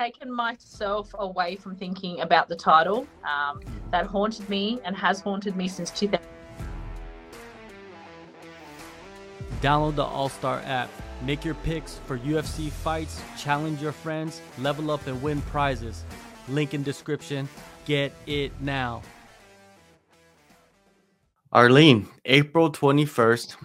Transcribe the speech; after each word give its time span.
taken 0.00 0.32
myself 0.32 1.14
away 1.18 1.56
from 1.56 1.76
thinking 1.76 2.20
about 2.20 2.48
the 2.48 2.56
title. 2.56 3.06
Um, 3.22 3.60
that 3.90 4.06
haunted 4.06 4.48
me 4.48 4.80
and 4.84 4.96
has 4.96 5.20
haunted 5.20 5.56
me 5.56 5.68
since 5.68 5.90
2000. 5.90 6.26
Download 9.60 9.94
the 9.94 10.04
AllStar 10.04 10.66
app. 10.66 10.88
Make 11.22 11.44
your 11.44 11.54
picks 11.54 12.00
for 12.06 12.18
UFC 12.18 12.70
fights, 12.70 13.20
challenge 13.38 13.82
your 13.82 13.92
friends, 13.92 14.40
level 14.58 14.90
up, 14.90 15.06
and 15.06 15.20
win 15.20 15.42
prizes. 15.42 16.02
Link 16.48 16.72
in 16.72 16.82
description. 16.82 17.46
Get 17.84 18.14
it 18.26 18.52
now. 18.62 19.02
Arlene, 21.52 22.08
April 22.24 22.72
21st, 22.72 23.56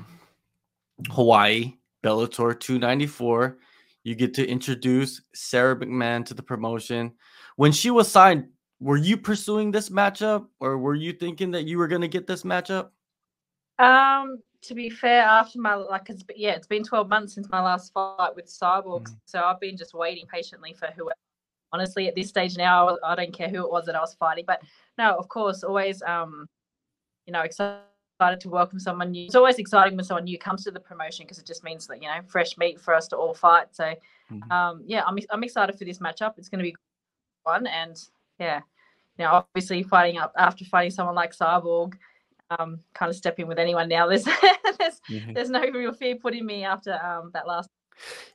Hawaii, 1.11 1.75
Bellator 2.03 2.59
294. 2.59 3.57
You 4.05 4.13
get 4.13 4.35
to 4.35 4.47
introduce 4.47 5.19
Sara 5.33 5.75
McMann 5.75 6.23
to 6.27 6.35
the 6.35 6.43
promotion. 6.43 7.13
When 7.55 7.71
she 7.71 7.89
was 7.89 8.09
signed, 8.09 8.45
were 8.79 8.97
you 8.97 9.17
pursuing 9.17 9.71
this 9.71 9.89
matchup 9.89 10.45
or 10.59 10.77
were 10.77 10.93
you 10.93 11.11
thinking 11.11 11.49
that 11.51 11.65
you 11.65 11.79
were 11.79 11.87
going 11.87 12.03
to 12.03 12.07
get 12.07 12.27
this 12.27 12.43
matchup? 12.43 12.89
Um, 13.79 14.37
to 14.61 14.75
be 14.75 14.91
fair, 14.91 15.23
after 15.23 15.59
my 15.59 15.73
like, 15.73 16.07
it's, 16.11 16.23
yeah, 16.35 16.51
it's 16.51 16.67
been 16.67 16.83
12 16.83 17.09
months 17.09 17.33
since 17.33 17.49
my 17.49 17.59
last 17.59 17.93
fight 17.93 18.35
with 18.35 18.45
Cyborg, 18.45 19.05
mm. 19.07 19.15
so 19.25 19.41
I've 19.41 19.59
been 19.59 19.75
just 19.75 19.95
waiting 19.95 20.27
patiently 20.31 20.75
for 20.77 20.85
whoever. 20.95 21.15
Honestly, 21.73 22.07
at 22.07 22.13
this 22.13 22.29
stage 22.29 22.57
now, 22.57 22.97
I 23.03 23.15
don't 23.15 23.33
care 23.33 23.49
who 23.49 23.65
it 23.65 23.71
was 23.71 23.87
that 23.87 23.95
I 23.95 23.99
was 23.99 24.13
fighting, 24.13 24.45
but 24.45 24.61
no, 24.99 25.15
of 25.17 25.27
course, 25.29 25.63
always, 25.63 26.03
um, 26.03 26.47
you 27.25 27.33
know, 27.33 27.41
excited 27.41 27.81
to 28.19 28.49
welcome 28.49 28.79
someone 28.79 29.11
new. 29.11 29.25
It's 29.25 29.35
always 29.35 29.57
exciting 29.57 29.95
when 29.95 30.05
someone 30.05 30.23
new 30.23 30.37
comes 30.37 30.63
to 30.63 30.71
the 30.71 30.79
promotion 30.79 31.25
because 31.25 31.37
it 31.37 31.45
just 31.45 31.63
means 31.63 31.85
that 31.87 32.01
you 32.01 32.07
know 32.07 32.19
fresh 32.27 32.57
meat 32.57 32.79
for 32.79 32.93
us 32.93 33.07
to 33.09 33.17
all 33.17 33.33
fight. 33.33 33.67
So, 33.71 33.93
mm-hmm. 34.31 34.51
um, 34.51 34.83
yeah, 34.85 35.03
I'm 35.05 35.17
I'm 35.29 35.43
excited 35.43 35.77
for 35.77 35.85
this 35.85 35.99
matchup. 35.99 36.33
It's 36.37 36.49
going 36.49 36.59
to 36.59 36.63
be 36.63 36.75
fun, 37.43 37.67
and 37.67 37.97
yeah, 38.39 38.61
you 39.17 39.25
know, 39.25 39.31
obviously 39.31 39.83
fighting 39.83 40.17
up 40.17 40.33
after 40.37 40.65
fighting 40.65 40.91
someone 40.91 41.15
like 41.15 41.35
Cyborg 41.35 41.93
um, 42.51 42.79
kind 42.93 43.09
of 43.09 43.15
step 43.15 43.39
in 43.39 43.47
with 43.47 43.59
anyone 43.59 43.89
now. 43.89 44.07
There's 44.07 44.23
there's, 44.79 45.01
mm-hmm. 45.09 45.33
there's 45.33 45.49
no 45.49 45.61
real 45.61 45.93
fear 45.93 46.15
putting 46.15 46.45
me 46.45 46.63
after 46.63 46.93
um, 46.93 47.31
that 47.33 47.47
last. 47.47 47.69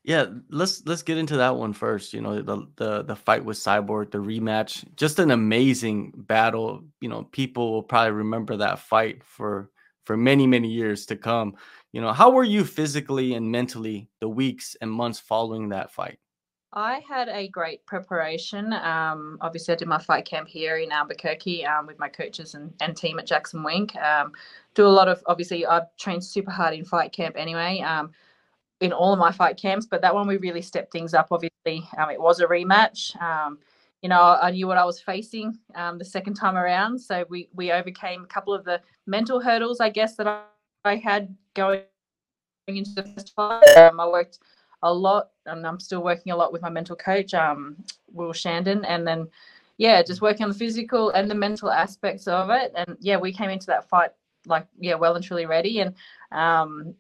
Yeah, 0.03 0.27
let's 0.49 0.83
let's 0.87 1.03
get 1.03 1.19
into 1.19 1.37
that 1.37 1.57
one 1.57 1.73
first. 1.73 2.13
You 2.13 2.21
know, 2.21 2.43
the 2.43 2.67
the 2.77 3.03
the 3.03 3.17
fight 3.17 3.45
with 3.45 3.59
Cyborg, 3.59 4.11
the 4.11 4.19
rematch, 4.19 4.85
just 4.97 5.19
an 5.19 5.31
amazing 5.31 6.13
battle. 6.17 6.83
You 7.01 7.09
know, 7.09 7.25
people 7.25 7.73
will 7.73 7.83
probably 7.83 8.13
remember 8.13 8.57
that 8.57 8.79
fight 8.79 9.23
for 9.23 9.71
for 10.05 10.17
many 10.17 10.47
many 10.47 10.69
years 10.69 11.07
to 11.07 11.17
come. 11.17 11.57
You 11.93 12.01
know, 12.01 12.13
how 12.13 12.31
were 12.31 12.45
you 12.45 12.65
physically 12.65 13.35
and 13.35 13.51
mentally 13.51 14.09
the 14.21 14.29
weeks 14.29 14.77
and 14.81 14.91
months 14.91 15.21
following 15.21 15.69
that 15.71 15.91
fight? 15.91 16.19
I 16.73 17.03
had 17.09 17.29
a 17.29 17.49
great 17.49 17.85
preparation. 17.85 18.73
Um, 18.73 19.39
obviously, 19.41 19.75
I 19.75 19.77
did 19.77 19.89
my 19.89 19.99
fight 19.99 20.25
camp 20.25 20.47
here 20.47 20.77
in 20.77 20.93
Albuquerque 20.93 21.67
um, 21.67 21.87
with 21.87 21.99
my 21.99 22.09
coaches 22.09 22.55
and, 22.55 22.73
and 22.81 22.97
team 22.97 23.19
at 23.19 23.27
Jackson 23.27 23.65
Wink. 23.65 23.97
Um, 23.97 24.33
do 24.75 24.87
a 24.87 24.89
lot 24.89 25.09
of, 25.09 25.21
obviously, 25.27 25.67
I've 25.67 25.95
trained 25.97 26.25
super 26.25 26.53
hard 26.53 26.75
in 26.75 26.85
fight 26.85 27.13
camp 27.13 27.35
anyway, 27.37 27.81
um, 27.81 28.13
in 28.81 28.93
all 28.93 29.13
of 29.13 29.19
my 29.19 29.31
fight 29.31 29.57
camps, 29.57 29.87
but 29.87 30.01
that 30.03 30.15
one 30.15 30.27
we 30.27 30.37
really 30.39 30.63
stepped 30.63 30.93
things 30.93 31.15
up. 31.15 31.29
Obviously, 31.31 31.87
um, 31.99 32.11
it 32.11 32.21
was 32.21 32.41
a 32.41 32.47
rematch. 32.47 33.21
Um, 33.21 33.59
you 34.03 34.09
know, 34.09 34.39
I 34.41 34.51
knew 34.51 34.67
what 34.67 34.79
I 34.79 34.85
was 34.85 35.01
facing 35.01 35.59
the 35.75 36.05
second 36.05 36.35
time 36.35 36.57
around. 36.57 36.99
So 36.99 37.27
we, 37.29 37.51
we 37.53 37.71
overcame 37.71 38.25
a 38.25 38.27
couple 38.27 38.55
of 38.55 38.65
the 38.65 38.81
mental 39.07 39.41
hurdles, 39.41 39.81
I 39.81 39.91
guess, 39.91 40.17
that 40.17 40.27
I, 40.27 40.43
I 40.87 40.97
had 40.97 41.37
going 41.53 41.83
into 42.67 42.93
the 42.95 43.03
first 43.03 43.35
fight. 43.35 43.63
I 43.77 43.91
worked 44.07 44.39
a 44.83 44.93
lot, 44.93 45.31
and 45.47 45.67
I'm 45.67 45.79
still 45.79 46.03
working 46.03 46.33
a 46.33 46.37
lot 46.37 46.53
with 46.53 46.63
my 46.63 46.71
mental 46.71 46.97
coach, 46.97 47.35
um, 47.35 47.77
Will 48.13 48.33
Shandon, 48.33 48.85
and 48.87 49.07
then 49.07 49.29
yeah, 49.77 50.03
just 50.03 50.21
working 50.21 50.45
on 50.45 50.51
the 50.51 50.59
physical 50.59 51.11
and 51.11 51.31
the 51.31 51.35
mental 51.35 51.71
aspects 51.71 52.27
of 52.27 52.51
it. 52.51 52.73
And 52.75 52.97
yeah, 53.01 53.17
we 53.17 53.33
came 53.33 53.51
into 53.51 53.67
that 53.67 53.89
fight 53.89 54.11
like 54.47 54.67
yeah, 54.79 54.95
well 54.95 55.15
and 55.15 55.25
truly 55.25 55.47
ready. 55.47 55.81
And 55.81 55.95
um, 56.33 56.95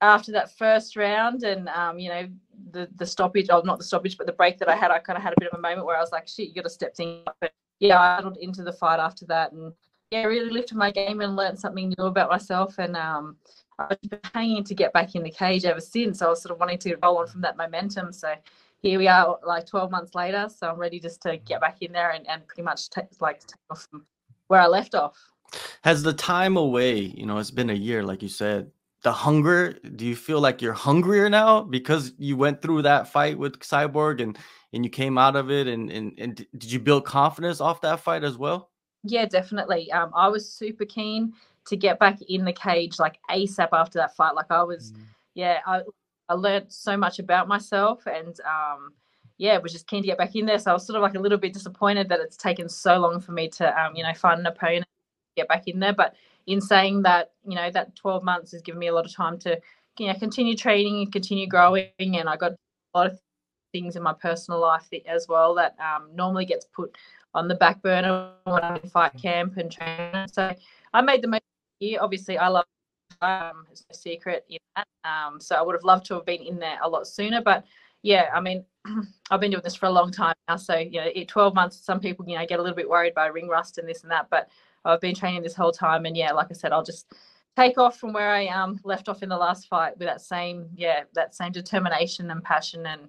after 0.00 0.32
that 0.32 0.56
first 0.56 0.96
round, 0.96 1.42
and 1.42 1.68
um, 1.70 1.98
you 1.98 2.08
know 2.08 2.28
the 2.70 2.88
the 2.96 3.06
stoppage, 3.06 3.46
oh 3.50 3.62
not 3.64 3.78
the 3.78 3.84
stoppage, 3.84 4.16
but 4.16 4.26
the 4.26 4.32
break 4.32 4.58
that 4.58 4.68
I 4.68 4.76
had, 4.76 4.90
I 4.90 4.98
kind 4.98 5.16
of 5.16 5.22
had 5.22 5.32
a 5.32 5.40
bit 5.40 5.50
of 5.50 5.58
a 5.58 5.62
moment 5.62 5.86
where 5.86 5.96
I 5.96 6.00
was 6.00 6.12
like, 6.12 6.28
shit, 6.28 6.48
you 6.48 6.54
got 6.54 6.64
to 6.64 6.70
step 6.70 6.94
things 6.94 7.22
up. 7.26 7.36
But 7.40 7.52
yeah, 7.80 7.98
I 8.00 8.22
got 8.22 8.38
into 8.40 8.62
the 8.62 8.72
fight 8.72 9.00
after 9.00 9.26
that, 9.26 9.52
and 9.52 9.72
yeah, 10.10 10.24
really 10.24 10.50
lifted 10.50 10.76
my 10.76 10.90
game 10.90 11.20
and 11.20 11.36
learned 11.36 11.58
something 11.58 11.94
new 11.96 12.06
about 12.06 12.30
myself. 12.30 12.78
And 12.78 12.96
um, 12.96 13.36
I've 13.78 14.00
been 14.02 14.20
hanging 14.34 14.64
to 14.64 14.74
get 14.74 14.92
back 14.92 15.14
in 15.14 15.22
the 15.22 15.30
cage 15.30 15.64
ever 15.64 15.80
since. 15.80 16.22
I 16.22 16.28
was 16.28 16.42
sort 16.42 16.52
of 16.52 16.60
wanting 16.60 16.78
to 16.78 16.96
roll 17.02 17.18
on 17.18 17.26
from 17.26 17.42
that 17.42 17.56
momentum. 17.56 18.12
So 18.12 18.34
here 18.80 18.98
we 18.98 19.08
are, 19.08 19.38
like 19.46 19.66
12 19.66 19.90
months 19.90 20.14
later. 20.14 20.48
So 20.54 20.68
I'm 20.68 20.78
ready 20.78 20.98
just 20.98 21.20
to 21.22 21.36
get 21.36 21.60
back 21.60 21.78
in 21.82 21.92
there 21.92 22.10
and, 22.10 22.26
and 22.28 22.46
pretty 22.46 22.62
much 22.62 22.90
take, 22.90 23.06
like 23.20 23.40
take 23.40 23.56
off 23.70 23.86
from 23.90 24.04
where 24.46 24.60
I 24.60 24.66
left 24.66 24.94
off. 24.94 25.16
Has 25.82 26.02
the 26.02 26.12
time 26.12 26.56
away, 26.56 27.00
you 27.00 27.26
know, 27.26 27.38
it's 27.38 27.50
been 27.50 27.70
a 27.70 27.74
year, 27.74 28.02
like 28.02 28.22
you 28.22 28.28
said, 28.28 28.70
the 29.02 29.12
hunger, 29.12 29.74
do 29.94 30.04
you 30.04 30.16
feel 30.16 30.40
like 30.40 30.60
you're 30.60 30.72
hungrier 30.72 31.30
now 31.30 31.62
because 31.62 32.12
you 32.18 32.36
went 32.36 32.60
through 32.60 32.82
that 32.82 33.08
fight 33.08 33.38
with 33.38 33.60
Cyborg 33.60 34.20
and 34.20 34.36
and 34.72 34.84
you 34.84 34.90
came 34.90 35.16
out 35.16 35.36
of 35.36 35.50
it 35.50 35.66
and 35.66 35.90
and, 35.90 36.12
and 36.18 36.36
did 36.36 36.70
you 36.70 36.80
build 36.80 37.04
confidence 37.04 37.60
off 37.60 37.80
that 37.82 38.00
fight 38.00 38.24
as 38.24 38.36
well? 38.36 38.70
Yeah, 39.04 39.26
definitely. 39.26 39.90
Um, 39.92 40.10
I 40.14 40.28
was 40.28 40.50
super 40.50 40.84
keen 40.84 41.32
to 41.66 41.76
get 41.76 41.98
back 41.98 42.18
in 42.28 42.44
the 42.44 42.52
cage 42.52 42.98
like 42.98 43.18
ASAP 43.30 43.68
after 43.72 43.98
that 43.98 44.16
fight. 44.16 44.34
Like 44.34 44.50
I 44.50 44.62
was, 44.62 44.92
mm. 44.92 45.02
yeah, 45.34 45.60
I 45.66 45.82
I 46.28 46.34
learned 46.34 46.66
so 46.72 46.96
much 46.96 47.18
about 47.18 47.48
myself 47.48 48.06
and 48.06 48.38
um, 48.40 48.92
yeah, 49.38 49.56
was 49.58 49.72
just 49.72 49.86
keen 49.86 50.02
to 50.02 50.06
get 50.06 50.18
back 50.18 50.34
in 50.34 50.44
there. 50.44 50.58
So 50.58 50.72
I 50.72 50.74
was 50.74 50.84
sort 50.84 50.96
of 50.96 51.02
like 51.02 51.14
a 51.14 51.20
little 51.20 51.38
bit 51.38 51.52
disappointed 51.52 52.08
that 52.08 52.20
it's 52.20 52.36
taken 52.36 52.68
so 52.68 52.98
long 52.98 53.20
for 53.20 53.32
me 53.32 53.48
to 53.50 53.80
um, 53.80 53.94
you 53.94 54.02
know 54.02 54.12
find 54.14 54.40
an 54.40 54.46
opponent, 54.46 54.86
get 55.36 55.48
back 55.48 55.68
in 55.68 55.78
there. 55.78 55.94
But 55.94 56.16
in 56.48 56.60
saying 56.60 57.02
that, 57.02 57.32
you 57.46 57.54
know, 57.54 57.70
that 57.70 57.94
12 57.94 58.24
months 58.24 58.52
has 58.52 58.62
given 58.62 58.78
me 58.78 58.88
a 58.88 58.94
lot 58.94 59.04
of 59.04 59.14
time 59.14 59.38
to 59.40 59.60
you 59.98 60.06
know 60.06 60.14
continue 60.14 60.56
training 60.56 61.02
and 61.02 61.12
continue 61.12 61.46
growing, 61.46 61.90
and 61.98 62.28
I 62.28 62.36
got 62.36 62.52
a 62.52 62.98
lot 62.98 63.06
of 63.08 63.20
things 63.72 63.96
in 63.96 64.02
my 64.02 64.14
personal 64.14 64.60
life 64.60 64.88
as 65.06 65.28
well 65.28 65.54
that 65.54 65.76
um, 65.78 66.08
normally 66.14 66.46
gets 66.46 66.66
put 66.74 66.96
on 67.34 67.48
the 67.48 67.54
back 67.54 67.82
burner 67.82 68.32
when 68.44 68.64
I'm 68.64 68.76
in 68.76 68.88
fight 68.88 69.12
camp 69.20 69.58
and 69.58 69.70
training. 69.70 70.28
So 70.32 70.54
I 70.94 71.02
made 71.02 71.22
the 71.22 71.28
most 71.28 71.42
year. 71.80 71.98
Obviously, 72.00 72.38
I 72.38 72.48
love 72.48 72.64
um, 73.20 73.66
it's 73.70 73.84
no 73.90 73.94
secret 73.96 74.44
in 74.48 74.58
that. 74.76 74.86
Um, 75.04 75.40
so 75.40 75.54
I 75.54 75.62
would 75.62 75.74
have 75.74 75.84
loved 75.84 76.06
to 76.06 76.14
have 76.14 76.24
been 76.24 76.42
in 76.42 76.58
there 76.58 76.78
a 76.82 76.88
lot 76.88 77.06
sooner. 77.06 77.42
But 77.42 77.64
yeah, 78.02 78.30
I 78.34 78.40
mean, 78.40 78.64
I've 79.30 79.40
been 79.40 79.50
doing 79.50 79.62
this 79.64 79.74
for 79.74 79.86
a 79.86 79.90
long 79.90 80.10
time 80.10 80.34
now. 80.48 80.56
So, 80.56 80.76
you 80.76 81.00
know, 81.00 81.10
12 81.26 81.54
months, 81.54 81.76
some 81.76 82.00
people, 82.00 82.24
you 82.28 82.38
know, 82.38 82.46
get 82.46 82.58
a 82.58 82.62
little 82.62 82.76
bit 82.76 82.88
worried 82.88 83.14
by 83.14 83.26
ring 83.26 83.48
rust 83.48 83.78
and 83.78 83.88
this 83.88 84.02
and 84.02 84.10
that. 84.10 84.28
But 84.30 84.48
I've 84.84 85.00
been 85.00 85.14
training 85.14 85.42
this 85.42 85.54
whole 85.54 85.72
time. 85.72 86.06
And 86.06 86.16
yeah, 86.16 86.32
like 86.32 86.48
I 86.50 86.54
said, 86.54 86.72
I'll 86.72 86.84
just 86.84 87.12
take 87.56 87.78
off 87.78 87.98
from 87.98 88.12
where 88.12 88.30
I 88.30 88.46
um, 88.46 88.80
left 88.84 89.08
off 89.08 89.22
in 89.22 89.28
the 89.28 89.36
last 89.36 89.68
fight 89.68 89.98
with 89.98 90.08
that 90.08 90.20
same, 90.20 90.68
yeah, 90.74 91.04
that 91.14 91.34
same 91.34 91.52
determination 91.52 92.30
and 92.30 92.42
passion 92.42 92.86
and 92.86 93.02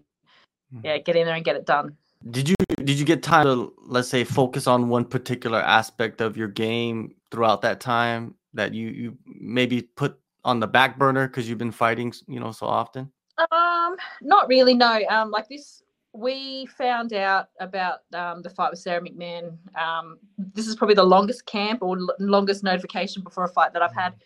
hmm. 0.72 0.80
yeah, 0.84 0.98
get 0.98 1.16
in 1.16 1.26
there 1.26 1.36
and 1.36 1.46
get 1.46 1.56
it 1.56 1.66
done. 1.66 1.96
Did 2.32 2.50
you 2.50 2.56
did 2.84 3.00
you 3.00 3.06
get 3.06 3.24
time 3.24 3.46
to 3.46 3.74
let's 3.78 4.10
say 4.10 4.24
focus 4.24 4.68
on 4.68 4.90
one 4.90 5.06
particular 5.06 5.60
aspect 5.60 6.22
of 6.22 6.36
your 6.36 6.48
game 6.48 7.16
throughout 7.32 7.62
that 7.62 7.80
time 7.80 8.36
that 8.54 8.74
you 8.74 8.90
you 8.90 9.18
maybe 9.26 9.82
put 9.82 10.20
on 10.44 10.60
the 10.60 10.68
back 10.68 10.98
burner 10.98 11.28
because 11.28 11.48
you've 11.48 11.58
been 11.58 11.72
fighting 11.72 12.14
you 12.28 12.40
know 12.40 12.52
so 12.52 12.66
often 12.66 13.12
um 13.52 13.96
not 14.22 14.48
really 14.48 14.74
no 14.74 15.02
um 15.10 15.32
like 15.32 15.48
this 15.50 15.84
we 16.20 16.66
found 16.66 17.14
out 17.14 17.48
about 17.62 18.00
um, 18.14 18.42
the 18.42 18.50
fight 18.50 18.72
with 18.72 18.80
Sara 18.80 19.02
McMann. 19.02 19.58
Um, 19.78 20.18
this 20.38 20.68
is 20.68 20.76
probably 20.76 20.96
the 20.96 21.04
longest 21.04 21.46
camp 21.46 21.82
or 21.82 21.98
l- 21.98 22.16
longest 22.20 22.62
notification 22.64 23.24
before 23.24 23.46
a 23.46 23.50
fight 23.50 23.72
that 23.72 23.82
I've 23.82 23.96
had 23.96 24.14
mm. 24.14 24.20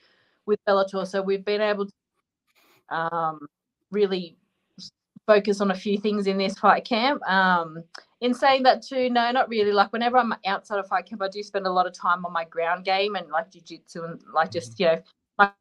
with 0.47 0.59
Bellator. 0.67 1.05
So 1.05 1.21
we've 1.21 1.45
been 1.45 1.61
able 1.61 1.85
to 1.85 2.95
um, 2.95 3.47
really 3.91 4.37
focus 5.27 5.61
on 5.61 5.69
a 5.71 5.75
few 5.75 5.99
things 5.99 6.25
in 6.25 6.37
this 6.37 6.57
fight 6.57 6.83
camp. 6.83 7.21
Um, 7.29 7.83
in 8.21 8.33
saying 8.33 8.63
that 8.63 8.81
too, 8.81 9.09
no, 9.09 9.31
not 9.31 9.47
really. 9.49 9.71
Like 9.71 9.93
whenever 9.93 10.17
I'm 10.17 10.33
outside 10.47 10.79
of 10.79 10.87
fight 10.87 11.05
camp, 11.05 11.21
I 11.21 11.27
do 11.27 11.43
spend 11.43 11.67
a 11.67 11.71
lot 11.71 11.85
of 11.85 11.93
time 11.93 12.25
on 12.25 12.33
my 12.33 12.45
ground 12.45 12.85
game 12.85 13.15
and 13.15 13.29
like 13.29 13.51
jujitsu 13.51 14.03
and 14.05 14.21
like 14.33 14.51
just 14.51 14.79
mm-hmm. 14.79 14.83
you 14.83 14.89
know 14.89 15.01
my 15.37 15.51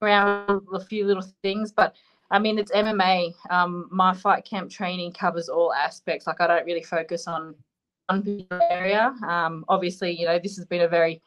around 0.00 0.62
a 0.72 0.80
few 0.80 1.04
little 1.04 1.24
things. 1.42 1.70
But 1.70 1.96
I 2.30 2.38
mean, 2.38 2.58
it's 2.58 2.70
MMA. 2.72 3.34
Um, 3.50 3.88
my 3.90 4.14
fight 4.14 4.44
camp 4.44 4.70
training 4.70 5.12
covers 5.12 5.48
all 5.48 5.72
aspects. 5.72 6.26
Like 6.26 6.40
I 6.40 6.46
don't 6.46 6.66
really 6.66 6.82
focus 6.82 7.26
on 7.26 7.54
one 8.08 8.46
area. 8.70 9.14
Um, 9.26 9.64
obviously, 9.68 10.18
you 10.18 10.26
know, 10.26 10.38
this 10.38 10.56
has 10.56 10.66
been 10.66 10.82
a 10.82 10.88
very 10.88 11.22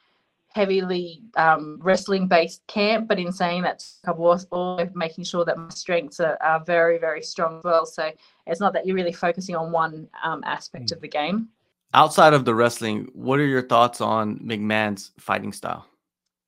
heavily 0.49 1.21
um, 1.37 1.79
wrestling 1.81 2.27
based 2.27 2.65
camp, 2.67 3.07
but 3.07 3.17
in 3.17 3.31
saying 3.31 3.63
that, 3.63 3.85
I 4.05 4.11
was 4.11 4.47
always 4.51 4.89
making 4.93 5.23
sure 5.23 5.45
that 5.45 5.57
my 5.57 5.69
strengths 5.69 6.19
are, 6.19 6.37
are, 6.41 6.63
very, 6.63 6.97
very 6.97 7.21
strong 7.21 7.57
as 7.57 7.63
well. 7.63 7.85
So 7.85 8.11
it's 8.45 8.59
not 8.59 8.73
that 8.73 8.85
you're 8.85 8.95
really 8.95 9.13
focusing 9.13 9.55
on 9.55 9.71
one 9.71 10.07
um, 10.23 10.43
aspect 10.45 10.87
mm. 10.87 10.91
of 10.93 11.01
the 11.01 11.07
game. 11.07 11.49
Outside 11.93 12.33
of 12.33 12.45
the 12.45 12.55
wrestling, 12.55 13.09
what 13.13 13.39
are 13.39 13.45
your 13.45 13.61
thoughts 13.61 14.01
on 14.01 14.39
McMann's 14.39 15.11
fighting 15.17 15.51
style? 15.51 15.85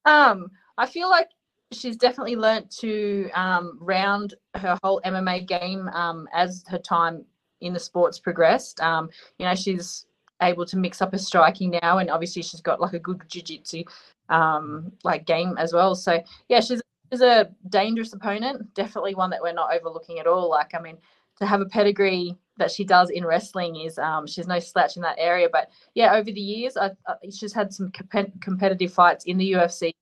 Um, 0.05 0.51
I 0.77 0.85
feel 0.85 1.09
like 1.09 1.29
she's 1.73 1.97
definitely 1.97 2.35
learnt 2.35 2.69
to 2.79 3.29
um, 3.33 3.77
round 3.79 4.35
her 4.55 4.77
whole 4.83 5.01
MMA 5.05 5.47
game 5.47 5.89
um, 5.89 6.27
as 6.33 6.63
her 6.67 6.77
time 6.77 7.25
in 7.61 7.73
the 7.73 7.79
sports 7.79 8.19
progressed. 8.19 8.79
Um, 8.81 9.09
you 9.37 9.45
know, 9.45 9.55
she's 9.55 10.05
able 10.41 10.65
to 10.65 10.77
mix 10.77 11.01
up 11.01 11.11
her 11.11 11.17
striking 11.17 11.71
now, 11.81 11.99
and 11.99 12.09
obviously 12.09 12.41
she's 12.41 12.61
got 12.61 12.81
like 12.81 12.93
a 12.93 12.99
good 12.99 13.21
jiu-jitsu 13.27 13.83
um, 14.29 14.91
like 15.03 15.25
game 15.25 15.57
as 15.57 15.73
well. 15.73 15.95
So 15.95 16.21
yeah, 16.49 16.59
she's 16.59 16.81
she's 17.11 17.21
a 17.21 17.49
dangerous 17.69 18.13
opponent. 18.13 18.73
Definitely 18.73 19.15
one 19.15 19.29
that 19.31 19.41
we're 19.41 19.53
not 19.53 19.73
overlooking 19.73 20.19
at 20.19 20.27
all. 20.27 20.49
Like 20.49 20.73
I 20.75 20.81
mean, 20.81 20.97
to 21.39 21.45
have 21.45 21.61
a 21.61 21.65
pedigree 21.65 22.37
that 22.57 22.71
she 22.71 22.83
does 22.83 23.09
in 23.09 23.25
wrestling 23.25 23.75
is 23.77 23.97
um, 23.97 24.27
she's 24.27 24.47
no 24.47 24.59
slouch 24.59 24.95
in 24.95 25.01
that 25.01 25.17
area. 25.17 25.49
But 25.51 25.69
yeah, 25.95 26.13
over 26.13 26.31
the 26.31 26.39
years, 26.39 26.77
I, 26.77 26.91
I, 27.07 27.15
she's 27.31 27.53
had 27.53 27.73
some 27.73 27.91
comp- 27.91 28.41
competitive 28.41 28.93
fights 28.93 29.25
in 29.25 29.37
the 29.37 29.53
UFC. 29.53 29.93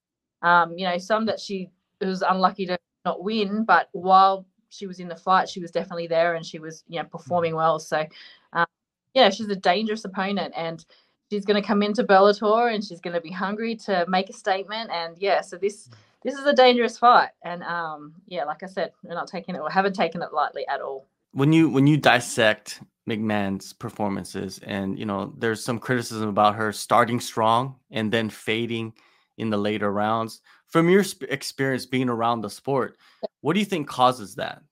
Um, 0.42 0.76
you 0.76 0.86
know, 0.86 0.98
some 0.98 1.26
that 1.26 1.40
she 1.40 1.70
was 2.00 2.22
unlucky 2.22 2.66
to 2.66 2.78
not 3.04 3.22
win, 3.22 3.64
but 3.64 3.88
while 3.92 4.46
she 4.68 4.86
was 4.86 5.00
in 5.00 5.08
the 5.08 5.16
fight, 5.16 5.48
she 5.48 5.60
was 5.60 5.70
definitely 5.70 6.06
there 6.06 6.34
and 6.34 6.44
she 6.44 6.58
was 6.58 6.84
you 6.88 7.00
know 7.00 7.06
performing 7.06 7.54
well. 7.54 7.78
So 7.78 8.04
um, 8.52 8.66
yeah, 9.14 9.30
she's 9.30 9.48
a 9.48 9.56
dangerous 9.56 10.04
opponent 10.04 10.54
and 10.56 10.84
she's 11.30 11.44
going 11.44 11.60
to 11.60 11.66
come 11.66 11.82
into 11.82 12.04
Bellator 12.04 12.74
and 12.74 12.84
she's 12.84 13.00
going 13.00 13.14
to 13.14 13.20
be 13.20 13.30
hungry 13.30 13.74
to 13.76 14.04
make 14.08 14.28
a 14.28 14.32
statement. 14.32 14.90
And 14.90 15.16
yeah, 15.18 15.40
so 15.40 15.56
this 15.56 15.88
this 16.22 16.34
is 16.34 16.44
a 16.46 16.52
dangerous 16.52 16.98
fight. 16.98 17.30
And 17.42 17.62
um, 17.62 18.14
yeah, 18.26 18.44
like 18.44 18.62
I 18.62 18.66
said, 18.66 18.92
we're 19.02 19.14
not 19.14 19.28
taking 19.28 19.54
it 19.54 19.58
or 19.58 19.70
haven't 19.70 19.94
taken 19.94 20.22
it 20.22 20.32
lightly 20.32 20.66
at 20.68 20.80
all. 20.80 21.06
When 21.32 21.52
you 21.52 21.68
when 21.68 21.86
you 21.86 21.96
dissect 21.96 22.80
McMann's 23.08 23.72
performances, 23.72 24.60
and 24.62 24.98
you 24.98 25.06
know, 25.06 25.32
there's 25.38 25.64
some 25.64 25.78
criticism 25.78 26.28
about 26.28 26.54
her 26.54 26.72
starting 26.72 27.20
strong 27.20 27.76
and 27.90 28.12
then 28.12 28.30
fading 28.30 28.92
in 29.38 29.50
the 29.50 29.56
later 29.56 29.92
rounds. 29.92 30.40
From 30.68 30.88
your 30.88 31.04
experience 31.28 31.86
being 31.86 32.08
around 32.08 32.40
the 32.40 32.50
sport, 32.50 32.96
what 33.40 33.54
do 33.54 33.60
you 33.60 33.66
think 33.66 33.88
causes 33.88 34.34
that? 34.36 34.62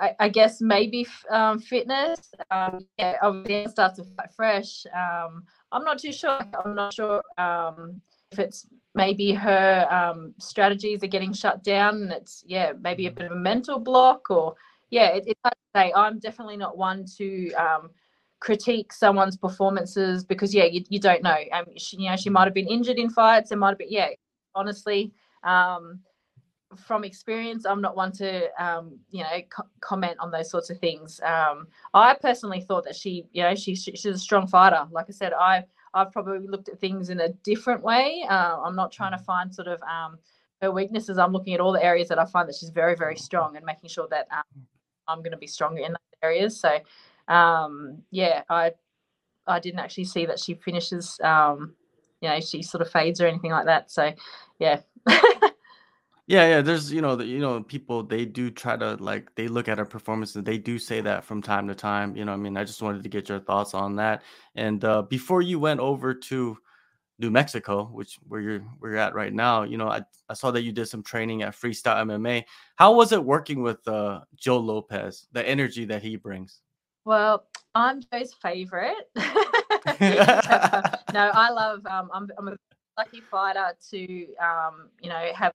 I, 0.00 0.14
I 0.18 0.28
guess 0.28 0.60
maybe 0.60 1.06
um, 1.30 1.60
fitness. 1.60 2.18
Um, 2.50 2.86
yeah, 2.98 3.16
obviously 3.22 3.54
it 3.54 3.70
starts 3.70 3.98
to 3.98 4.04
fight 4.16 4.32
fresh. 4.34 4.84
Um, 4.86 5.44
I'm 5.70 5.84
not 5.84 5.98
too 5.98 6.12
sure. 6.12 6.40
I'm 6.64 6.74
not 6.74 6.94
sure 6.94 7.22
um, 7.38 8.00
if 8.30 8.38
it's 8.38 8.66
maybe 8.94 9.32
her 9.32 9.86
um, 9.90 10.34
strategies 10.38 11.02
are 11.04 11.08
getting 11.08 11.32
shut 11.32 11.62
down, 11.62 12.02
and 12.02 12.12
it's 12.12 12.42
yeah 12.46 12.72
maybe 12.80 13.06
a 13.06 13.10
bit 13.10 13.26
of 13.26 13.32
a 13.32 13.36
mental 13.36 13.78
block, 13.78 14.30
or 14.30 14.54
yeah, 14.90 15.08
it, 15.08 15.24
it's 15.26 15.40
hard 15.44 15.54
to 15.54 15.78
say. 15.78 15.92
I'm 15.94 16.18
definitely 16.18 16.56
not 16.56 16.76
one 16.76 17.04
to 17.18 17.52
um, 17.52 17.90
critique 18.42 18.92
someone's 18.92 19.36
performances 19.36 20.24
because 20.24 20.52
yeah, 20.52 20.64
you, 20.64 20.82
you 20.88 20.98
don't 20.98 21.22
know. 21.22 21.36
Um, 21.52 21.66
she, 21.76 21.96
you 21.96 22.10
know, 22.10 22.16
she 22.16 22.28
might 22.28 22.44
have 22.44 22.54
been 22.54 22.66
injured 22.66 22.98
in 22.98 23.08
fights. 23.08 23.52
It 23.52 23.56
might 23.56 23.68
have 23.68 23.78
been 23.78 23.92
yeah. 23.92 24.08
Honestly, 24.54 25.12
um, 25.44 26.00
from 26.76 27.04
experience, 27.04 27.64
I'm 27.64 27.80
not 27.80 27.94
one 27.96 28.10
to, 28.12 28.50
um, 28.62 28.98
you 29.10 29.22
know, 29.22 29.40
co- 29.48 29.68
comment 29.80 30.16
on 30.18 30.32
those 30.32 30.50
sorts 30.50 30.70
of 30.70 30.78
things. 30.78 31.20
Um, 31.20 31.68
I 31.94 32.14
personally 32.20 32.60
thought 32.60 32.84
that 32.84 32.96
she, 32.96 33.26
you 33.32 33.44
know, 33.44 33.54
she, 33.54 33.76
she's 33.76 34.04
a 34.04 34.18
strong 34.18 34.48
fighter. 34.48 34.86
Like 34.90 35.06
I 35.08 35.12
said, 35.12 35.32
I, 35.32 35.64
I've 35.94 36.10
probably 36.10 36.46
looked 36.46 36.68
at 36.68 36.80
things 36.80 37.10
in 37.10 37.20
a 37.20 37.28
different 37.44 37.82
way. 37.82 38.26
Uh, 38.28 38.58
I'm 38.64 38.74
not 38.74 38.90
trying 38.90 39.12
to 39.12 39.22
mm. 39.22 39.24
find 39.24 39.54
sort 39.54 39.68
of 39.68 39.80
um, 39.82 40.18
her 40.60 40.72
weaknesses. 40.72 41.16
I'm 41.16 41.32
looking 41.32 41.54
at 41.54 41.60
all 41.60 41.72
the 41.72 41.84
areas 41.84 42.08
that 42.08 42.18
I 42.18 42.24
find 42.24 42.48
that 42.48 42.56
she's 42.56 42.70
very, 42.70 42.96
very 42.96 43.16
strong 43.16 43.56
and 43.56 43.64
making 43.64 43.88
sure 43.88 44.08
that 44.10 44.26
um, 44.32 44.66
I'm 45.06 45.18
going 45.18 45.32
to 45.32 45.38
be 45.38 45.46
stronger 45.46 45.82
in 45.82 45.92
those 45.92 46.18
areas. 46.22 46.60
So, 46.60 46.78
um, 47.32 48.02
yeah, 48.10 48.42
I, 48.48 48.72
I 49.46 49.58
didn't 49.60 49.80
actually 49.80 50.04
see 50.04 50.26
that 50.26 50.38
she 50.38 50.54
finishes, 50.54 51.18
um, 51.22 51.74
you 52.20 52.28
know, 52.28 52.40
she 52.40 52.62
sort 52.62 52.82
of 52.82 52.90
fades 52.90 53.20
or 53.20 53.26
anything 53.26 53.50
like 53.50 53.66
that. 53.66 53.90
So, 53.90 54.12
yeah. 54.58 54.80
Yeah, 56.28 56.48
yeah. 56.48 56.60
There's, 56.62 56.92
you 56.92 57.02
know, 57.02 57.16
the, 57.16 57.26
you 57.26 57.40
know, 57.40 57.62
people 57.62 58.04
they 58.04 58.24
do 58.24 58.50
try 58.50 58.76
to 58.76 58.94
like 58.94 59.34
they 59.34 59.48
look 59.48 59.68
at 59.68 59.78
her 59.78 59.84
performance 59.84 60.36
and 60.36 60.46
they 60.46 60.56
do 60.56 60.78
say 60.78 61.00
that 61.00 61.24
from 61.24 61.42
time 61.42 61.66
to 61.66 61.74
time. 61.74 62.16
You 62.16 62.24
know, 62.24 62.32
I 62.32 62.36
mean, 62.36 62.56
I 62.56 62.64
just 62.64 62.80
wanted 62.80 63.02
to 63.02 63.08
get 63.08 63.28
your 63.28 63.40
thoughts 63.40 63.74
on 63.74 63.96
that. 63.96 64.22
And 64.54 64.84
uh, 64.84 65.02
before 65.02 65.42
you 65.42 65.58
went 65.58 65.80
over 65.80 66.14
to 66.14 66.56
New 67.18 67.30
Mexico, 67.30 67.84
which 67.86 68.18
where 68.28 68.40
you're 68.40 68.60
where 68.78 68.92
you're 68.92 69.00
at 69.00 69.14
right 69.14 69.34
now, 69.34 69.64
you 69.64 69.76
know, 69.76 69.88
I, 69.88 70.02
I 70.28 70.34
saw 70.34 70.52
that 70.52 70.62
you 70.62 70.70
did 70.70 70.86
some 70.86 71.02
training 71.02 71.42
at 71.42 71.54
Freestyle 71.54 72.06
MMA. 72.06 72.44
How 72.76 72.94
was 72.94 73.10
it 73.12 73.22
working 73.22 73.60
with 73.60 73.86
uh, 73.88 74.20
Joe 74.36 74.58
Lopez? 74.58 75.26
The 75.32 75.46
energy 75.46 75.84
that 75.86 76.02
he 76.02 76.16
brings. 76.16 76.60
Well, 77.04 77.44
I'm 77.74 78.00
Joe's 78.12 78.34
favorite. 78.34 78.94
no, 79.16 79.24
I 81.34 81.50
love. 81.50 81.84
Um, 81.86 82.10
I'm, 82.12 82.28
I'm 82.38 82.48
a 82.48 82.56
lucky 82.96 83.20
fighter 83.30 83.72
to 83.90 84.26
um, 84.36 84.88
you 85.00 85.08
know 85.08 85.32
have 85.34 85.52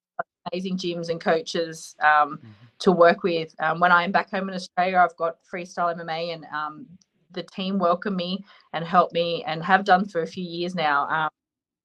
amazing 0.51 0.77
gyms 0.77 1.09
and 1.09 1.21
coaches 1.21 1.95
um, 2.01 2.37
mm-hmm. 2.37 2.49
to 2.79 2.91
work 2.91 3.23
with. 3.23 3.53
Um, 3.59 3.79
when 3.79 3.91
I'm 3.91 4.11
back 4.11 4.29
home 4.29 4.49
in 4.49 4.55
Australia, 4.55 4.97
I've 4.97 5.15
got 5.15 5.37
freestyle 5.51 5.95
MMA, 5.95 6.33
and 6.33 6.45
um, 6.45 6.85
the 7.31 7.43
team 7.43 7.79
welcome 7.79 8.15
me 8.15 8.43
and 8.73 8.83
help 8.83 9.13
me, 9.13 9.43
and 9.45 9.63
have 9.63 9.85
done 9.85 10.05
for 10.05 10.21
a 10.21 10.27
few 10.27 10.43
years 10.43 10.75
now. 10.75 11.07
Um, 11.07 11.29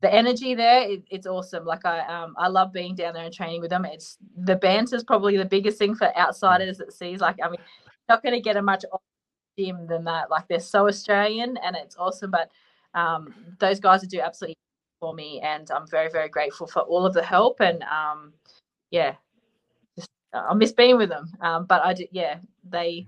the 0.01 0.13
energy 0.13 0.57
there, 0.57 0.91
it, 0.91 1.05
it's 1.13 1.29
awesome. 1.29 1.65
Like 1.65 1.87
I, 1.87 2.01
um, 2.01 2.35
I 2.37 2.49
love 2.49 2.73
being 2.73 2.97
down 2.97 3.15
there 3.15 3.25
and 3.25 3.33
training 3.33 3.61
with 3.61 3.71
them. 3.71 3.85
It's 3.85 4.19
the 4.37 4.57
banter 4.57 4.97
is 4.97 5.05
probably 5.05 5.37
the 5.37 5.45
biggest 5.45 5.79
thing 5.79 5.95
for 5.95 6.17
outsiders 6.19 6.79
that 6.79 6.93
sees. 6.93 7.21
Like 7.21 7.37
I 7.45 7.49
mean, 7.49 7.61
not 8.09 8.25
going 8.25 8.35
to 8.35 8.41
get 8.41 8.57
a 8.57 8.63
much 8.63 8.85
gym 9.59 9.87
than 9.87 10.05
that. 10.05 10.31
Like 10.31 10.49
they're 10.49 10.61
so 10.61 10.89
Australian, 10.89 11.57
and 11.59 11.77
it's 11.77 11.97
awesome. 11.97 12.31
But 12.31 12.51
um, 12.95 13.35
those 13.59 13.81
guys 13.81 14.03
do 14.03 14.21
absolutely 14.21 14.57
for 15.01 15.15
me, 15.15 15.41
and 15.43 15.71
I'm 15.71 15.87
very, 15.87 16.11
very 16.11 16.29
grateful 16.29 16.67
for 16.67 16.81
all 16.81 17.05
of 17.05 17.15
the 17.15 17.23
help. 17.23 17.61
And 17.61 17.83
um, 17.83 18.33
yeah, 18.91 19.15
just 19.97 20.09
uh, 20.33 20.45
I 20.51 20.55
miss 20.55 20.73
being 20.73 20.97
with 20.97 21.09
them. 21.09 21.31
Um, 21.41 21.67
but 21.67 21.85
I 21.85 21.95
did, 21.95 22.09
yeah, 22.13 22.39
they 22.69 23.07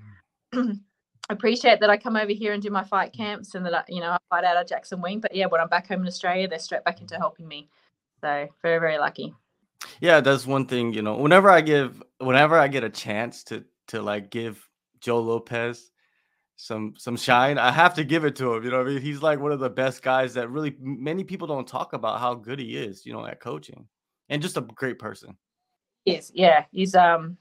mm. 0.52 0.80
appreciate 1.30 1.80
that 1.80 1.90
I 1.90 1.96
come 1.96 2.16
over 2.16 2.32
here 2.32 2.52
and 2.52 2.62
do 2.62 2.70
my 2.70 2.84
fight 2.84 3.12
camps, 3.12 3.54
and 3.54 3.64
that 3.66 3.74
I, 3.74 3.84
you 3.88 4.00
know 4.00 4.10
I 4.10 4.18
fight 4.30 4.44
out 4.44 4.56
of 4.56 4.66
Jackson 4.66 5.00
Wink. 5.00 5.22
But 5.22 5.34
yeah, 5.34 5.46
when 5.46 5.60
I'm 5.60 5.68
back 5.68 5.88
home 5.88 6.02
in 6.02 6.08
Australia, 6.08 6.48
they're 6.48 6.58
straight 6.58 6.84
back 6.84 7.00
into 7.00 7.16
helping 7.16 7.46
me. 7.46 7.68
So 8.20 8.48
very, 8.62 8.78
very 8.78 8.98
lucky. 8.98 9.34
Yeah, 10.00 10.20
that's 10.20 10.46
one 10.46 10.66
thing. 10.66 10.92
You 10.94 11.02
know, 11.02 11.14
whenever 11.14 11.50
I 11.50 11.60
give, 11.60 12.02
whenever 12.18 12.58
I 12.58 12.68
get 12.68 12.84
a 12.84 12.90
chance 12.90 13.44
to 13.44 13.64
to 13.88 14.02
like 14.02 14.30
give 14.30 14.66
Joe 15.00 15.20
Lopez 15.20 15.92
some 16.56 16.94
some 16.96 17.16
shine. 17.16 17.58
I 17.58 17.72
have 17.72 17.94
to 17.94 18.04
give 18.04 18.24
it 18.24 18.36
to 18.36 18.54
him. 18.54 18.64
You 18.64 18.70
know, 18.70 18.80
I 18.80 18.84
mean, 18.84 19.00
he's 19.00 19.22
like 19.22 19.40
one 19.40 19.52
of 19.52 19.60
the 19.60 19.70
best 19.70 20.02
guys 20.02 20.34
that 20.34 20.50
really 20.50 20.76
many 20.80 21.24
people 21.24 21.46
don't 21.46 21.66
talk 21.66 21.92
about 21.92 22.20
how 22.20 22.34
good 22.34 22.58
he 22.58 22.76
is. 22.76 23.04
You 23.04 23.12
know, 23.12 23.26
at 23.26 23.40
coaching, 23.40 23.86
and 24.28 24.42
just 24.42 24.56
a 24.56 24.60
great 24.60 24.98
person. 24.98 25.36
Yes, 26.04 26.30
yeah, 26.34 26.64
he's 26.70 26.94
um. 26.94 27.36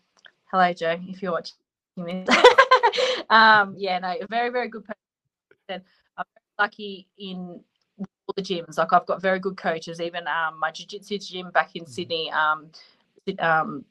Hello, 0.52 0.72
Joe, 0.74 1.00
if 1.08 1.22
you're 1.22 1.32
watching 1.32 1.56
this. 1.98 2.30
um, 3.30 3.76
yeah, 3.78 4.00
no, 4.00 4.16
a 4.22 4.28
very 4.28 4.50
very 4.50 4.68
good 4.68 4.84
person. 4.86 5.84
I'm 6.18 6.26
lucky 6.60 7.08
in 7.18 7.60
all 8.00 8.34
the 8.36 8.42
gyms. 8.42 8.78
Like 8.78 8.94
I've 8.94 9.06
got 9.06 9.22
very 9.22 9.40
good 9.40 9.58
coaches. 9.58 10.00
Even 10.00 10.28
um, 10.28 10.60
my 10.60 10.72
jiu-jitsu 10.72 11.18
gym 11.20 11.52
back 11.52 11.76
in 11.76 11.84
mm-hmm. 11.84 11.92
Sydney. 11.92 12.32
Um, 12.32 12.70
um, 13.40 13.86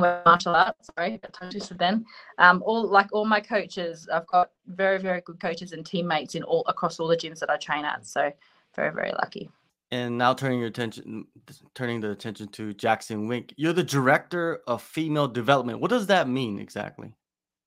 martial 0.00 0.54
arts. 0.54 0.90
Sorry, 0.96 1.20
I 1.22 1.28
tongue 1.32 1.50
twisted 1.50 1.78
then. 1.78 2.04
Um, 2.38 2.62
all 2.64 2.86
like 2.88 3.08
all 3.12 3.24
my 3.24 3.40
coaches, 3.40 4.08
I've 4.12 4.26
got 4.26 4.50
very 4.66 4.98
very 4.98 5.20
good 5.22 5.40
coaches 5.40 5.72
and 5.72 5.84
teammates 5.84 6.34
in 6.34 6.42
all 6.42 6.64
across 6.68 7.00
all 7.00 7.08
the 7.08 7.16
gyms 7.16 7.38
that 7.40 7.50
I 7.50 7.56
train 7.56 7.84
at. 7.84 8.06
So 8.06 8.30
very 8.74 8.92
very 8.92 9.12
lucky. 9.12 9.50
And 9.90 10.16
now 10.16 10.32
turning 10.32 10.58
your 10.58 10.68
attention, 10.68 11.26
turning 11.74 12.00
the 12.00 12.10
attention 12.10 12.48
to 12.48 12.72
Jackson 12.72 13.28
Wink. 13.28 13.52
You're 13.58 13.74
the 13.74 13.84
director 13.84 14.62
of 14.66 14.80
female 14.82 15.28
development. 15.28 15.80
What 15.80 15.90
does 15.90 16.06
that 16.06 16.28
mean 16.28 16.58
exactly? 16.58 17.12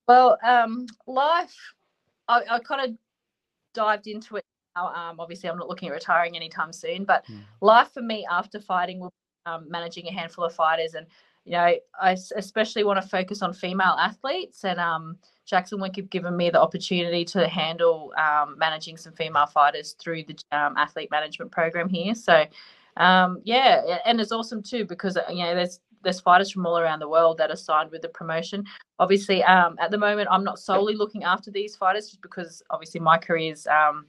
Well, 0.07 0.37
um, 0.43 0.87
life. 1.05 1.55
I, 2.27 2.41
I 2.49 2.59
kind 2.59 2.89
of 2.89 2.97
dived 3.75 4.07
into 4.07 4.37
it. 4.37 4.45
Now. 4.75 4.87
Um, 4.87 5.19
obviously, 5.19 5.49
I'm 5.49 5.57
not 5.57 5.69
looking 5.69 5.89
at 5.89 5.93
retiring 5.93 6.35
anytime 6.35 6.73
soon, 6.73 7.05
but 7.05 7.25
hmm. 7.27 7.37
life 7.61 7.91
for 7.93 8.01
me 8.01 8.25
after 8.29 8.59
fighting 8.59 8.99
will 8.99 9.13
um, 9.45 9.69
managing 9.69 10.07
a 10.07 10.11
handful 10.11 10.43
of 10.43 10.53
fighters 10.53 10.95
and 10.95 11.05
you 11.45 11.51
know, 11.51 11.75
I 12.01 12.17
especially 12.35 12.83
want 12.83 13.01
to 13.01 13.07
focus 13.07 13.41
on 13.41 13.53
female 13.53 13.95
athletes, 13.99 14.63
and 14.63 14.79
um, 14.79 15.17
Jackson 15.45 15.79
Wink 15.79 15.95
have 15.97 16.09
given 16.09 16.35
me 16.35 16.49
the 16.49 16.59
opportunity 16.59 17.23
to 17.25 17.47
handle 17.47 18.13
um, 18.17 18.55
managing 18.57 18.97
some 18.97 19.13
female 19.13 19.45
fighters 19.45 19.95
through 19.99 20.23
the 20.23 20.35
um, 20.51 20.75
athlete 20.75 21.11
management 21.11 21.51
program 21.51 21.87
here. 21.87 22.15
So, 22.15 22.45
um, 22.97 23.41
yeah, 23.43 23.99
and 24.05 24.19
it's 24.19 24.31
awesome 24.31 24.63
too 24.63 24.85
because 24.85 25.17
you 25.29 25.43
know 25.43 25.53
there's 25.53 25.79
there's 26.03 26.19
fighters 26.19 26.51
from 26.51 26.65
all 26.65 26.79
around 26.79 26.99
the 26.99 27.09
world 27.09 27.37
that 27.37 27.51
are 27.51 27.55
signed 27.55 27.91
with 27.91 28.01
the 28.01 28.09
promotion. 28.09 28.63
Obviously, 28.97 29.43
um, 29.43 29.75
at 29.79 29.91
the 29.91 29.97
moment, 29.97 30.29
I'm 30.31 30.43
not 30.43 30.57
solely 30.57 30.95
looking 30.95 31.23
after 31.23 31.51
these 31.51 31.75
fighters 31.75 32.09
just 32.09 32.21
because 32.21 32.63
obviously 32.71 33.01
my 33.01 33.17
career 33.19 33.51
is 33.51 33.67
um, 33.67 34.05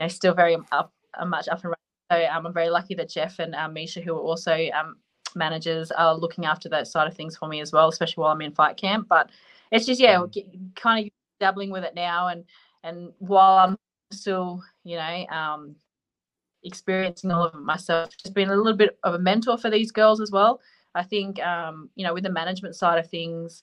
you 0.00 0.04
know, 0.04 0.08
still 0.08 0.34
very 0.34 0.56
up, 0.72 0.92
uh, 1.18 1.24
much 1.24 1.48
up 1.48 1.62
and 1.64 1.74
running. 1.74 1.76
So 2.10 2.36
um, 2.36 2.46
I'm 2.46 2.52
very 2.52 2.70
lucky 2.70 2.94
that 2.96 3.08
Jeff 3.08 3.38
and 3.38 3.54
um, 3.54 3.72
Misha, 3.72 4.00
who 4.00 4.14
are 4.14 4.20
also 4.20 4.68
um, 4.74 4.96
managers 5.36 5.90
are 5.90 6.14
looking 6.14 6.44
after 6.44 6.68
that 6.70 6.86
side 6.86 7.08
of 7.08 7.14
things 7.14 7.36
for 7.36 7.48
me 7.48 7.60
as 7.60 7.72
well, 7.72 7.88
especially 7.88 8.22
while 8.22 8.32
I'm 8.32 8.40
in 8.42 8.52
fight 8.52 8.76
camp. 8.76 9.08
But 9.08 9.30
it's 9.70 9.86
just 9.86 10.00
yeah, 10.00 10.16
mm. 10.18 10.74
kind 10.76 11.06
of 11.06 11.12
dabbling 11.40 11.70
with 11.70 11.84
it 11.84 11.94
now, 11.94 12.28
and 12.28 12.44
and 12.82 13.12
while 13.18 13.58
I'm 13.58 13.78
still 14.10 14.62
you 14.84 14.96
know 14.96 15.26
um, 15.28 15.76
experiencing 16.64 17.30
all 17.30 17.44
of 17.46 17.54
it 17.54 17.60
myself, 17.60 18.10
just 18.16 18.34
being 18.34 18.50
a 18.50 18.56
little 18.56 18.76
bit 18.76 18.98
of 19.02 19.14
a 19.14 19.18
mentor 19.18 19.58
for 19.58 19.70
these 19.70 19.90
girls 19.90 20.20
as 20.20 20.30
well. 20.30 20.60
I 20.94 21.02
think 21.02 21.40
um, 21.42 21.90
you 21.94 22.04
know 22.04 22.14
with 22.14 22.24
the 22.24 22.30
management 22.30 22.76
side 22.76 22.98
of 22.98 23.08
things, 23.08 23.62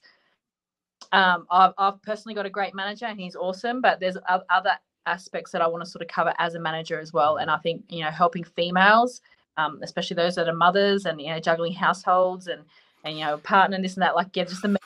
um, 1.12 1.48
I've, 1.50 1.74
I've 1.78 2.02
personally 2.02 2.36
got 2.36 2.46
a 2.46 2.50
great 2.50 2.76
manager 2.76 3.06
and 3.06 3.20
he's 3.20 3.36
awesome, 3.36 3.82
but 3.82 4.00
there's 4.00 4.18
other 4.28 4.72
aspects 5.06 5.52
that 5.52 5.62
I 5.62 5.68
want 5.68 5.84
to 5.84 5.90
sort 5.90 6.02
of 6.02 6.08
cover 6.08 6.34
as 6.38 6.56
a 6.56 6.60
manager 6.60 7.00
as 7.00 7.14
well. 7.14 7.38
And 7.38 7.50
I 7.50 7.58
think, 7.58 7.84
you 7.90 8.04
know, 8.04 8.12
helping 8.12 8.44
females, 8.44 9.22
um, 9.60 9.80
especially 9.84 10.16
those 10.16 10.36
that 10.36 10.48
are 10.48 10.56
mothers 10.56 11.06
and, 11.06 11.20
you 11.22 11.28
know, 11.28 11.40
juggling 11.40 11.74
households 11.74 12.48
and, 12.48 12.62
and, 13.04 13.18
you 13.18 13.26
know, 13.26 13.38
partner 13.38 13.76
and 13.76 13.84
this 13.84 13.96
and 13.96 14.04
that, 14.04 14.16
like, 14.16 14.32
get 14.32 14.50
just 14.50 14.62
the 14.62 14.78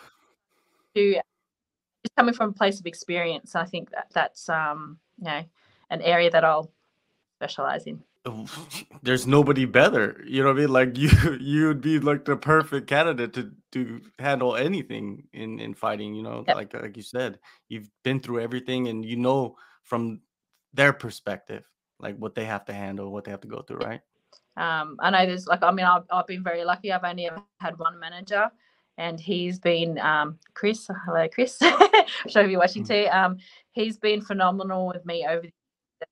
to 0.95 1.13
just 1.13 2.15
coming 2.17 2.33
from 2.33 2.49
a 2.49 2.53
place 2.53 2.79
of 2.79 2.85
experience. 2.85 3.55
I 3.55 3.65
think 3.65 3.91
that 3.91 4.07
that's, 4.13 4.49
um, 4.49 4.99
you 5.19 5.25
know, 5.25 5.43
an 5.89 6.01
area 6.01 6.29
that 6.29 6.43
I'll 6.43 6.71
specialize 7.37 7.85
in 7.85 8.03
there's 9.03 9.27
nobody 9.27 9.65
better. 9.65 10.23
You 10.25 10.43
know 10.43 10.49
what 10.49 10.57
I 10.57 10.61
mean? 10.61 10.69
Like 10.69 10.97
you, 10.97 11.09
you'd 11.39 11.81
be 11.81 11.99
like 11.99 12.25
the 12.25 12.37
perfect 12.37 12.87
candidate 12.87 13.33
to 13.33 13.51
to 13.73 14.01
handle 14.19 14.55
anything 14.55 15.23
in 15.33 15.59
in 15.59 15.73
fighting. 15.73 16.13
You 16.13 16.23
know, 16.23 16.43
yep. 16.47 16.55
like 16.55 16.73
like 16.73 16.97
you 16.97 17.03
said, 17.03 17.39
you've 17.69 17.89
been 18.03 18.19
through 18.19 18.41
everything, 18.41 18.87
and 18.87 19.03
you 19.03 19.17
know 19.17 19.55
from 19.83 20.21
their 20.73 20.93
perspective, 20.93 21.65
like 21.99 22.15
what 22.17 22.35
they 22.35 22.45
have 22.45 22.65
to 22.65 22.73
handle, 22.73 23.11
what 23.11 23.25
they 23.25 23.31
have 23.31 23.41
to 23.41 23.47
go 23.47 23.61
through, 23.61 23.77
right? 23.77 24.01
Um, 24.55 24.98
I 25.00 25.10
know 25.10 25.25
there's 25.25 25.48
like, 25.48 25.63
I 25.63 25.72
mean, 25.72 25.86
I've, 25.86 26.03
I've 26.12 26.27
been 26.27 26.43
very 26.43 26.63
lucky. 26.63 26.91
I've 26.91 27.03
only 27.03 27.27
ever 27.27 27.41
had 27.60 27.77
one 27.79 28.00
manager, 28.00 28.51
and 28.98 29.19
he's 29.19 29.60
been 29.60 29.98
um, 30.00 30.38
Chris. 30.53 30.89
Hello, 31.05 31.27
Chris. 31.27 31.57
I'm 31.62 32.29
sure 32.29 32.45
you're 32.45 32.60
watching 32.60 32.83
too. 32.83 33.07
Um, 33.12 33.38
he's 33.72 33.98
been 33.98 34.22
phenomenal 34.22 34.88
with 34.88 35.05
me 35.05 35.25
over 35.27 35.41
the 35.41 35.51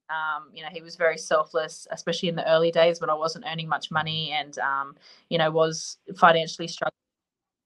um, 0.10 0.50
you 0.54 0.62
know, 0.64 0.70
he 0.72 0.82
was 0.82 0.96
very 0.96 1.18
selfless, 1.18 1.88
especially 1.92 2.30
in 2.30 2.36
the 2.36 2.50
early 2.50 2.72
days 2.72 3.00
when 3.02 3.10
I 3.10 3.14
wasn't 3.14 3.46
earning 3.48 3.68
much 3.68 3.92
money 3.92 4.32
and, 4.32 4.58
um, 4.60 4.96
you 5.30 5.38
know, 5.38 5.50
was 5.52 5.98
financially 6.18 6.68
struggling. 6.68 6.92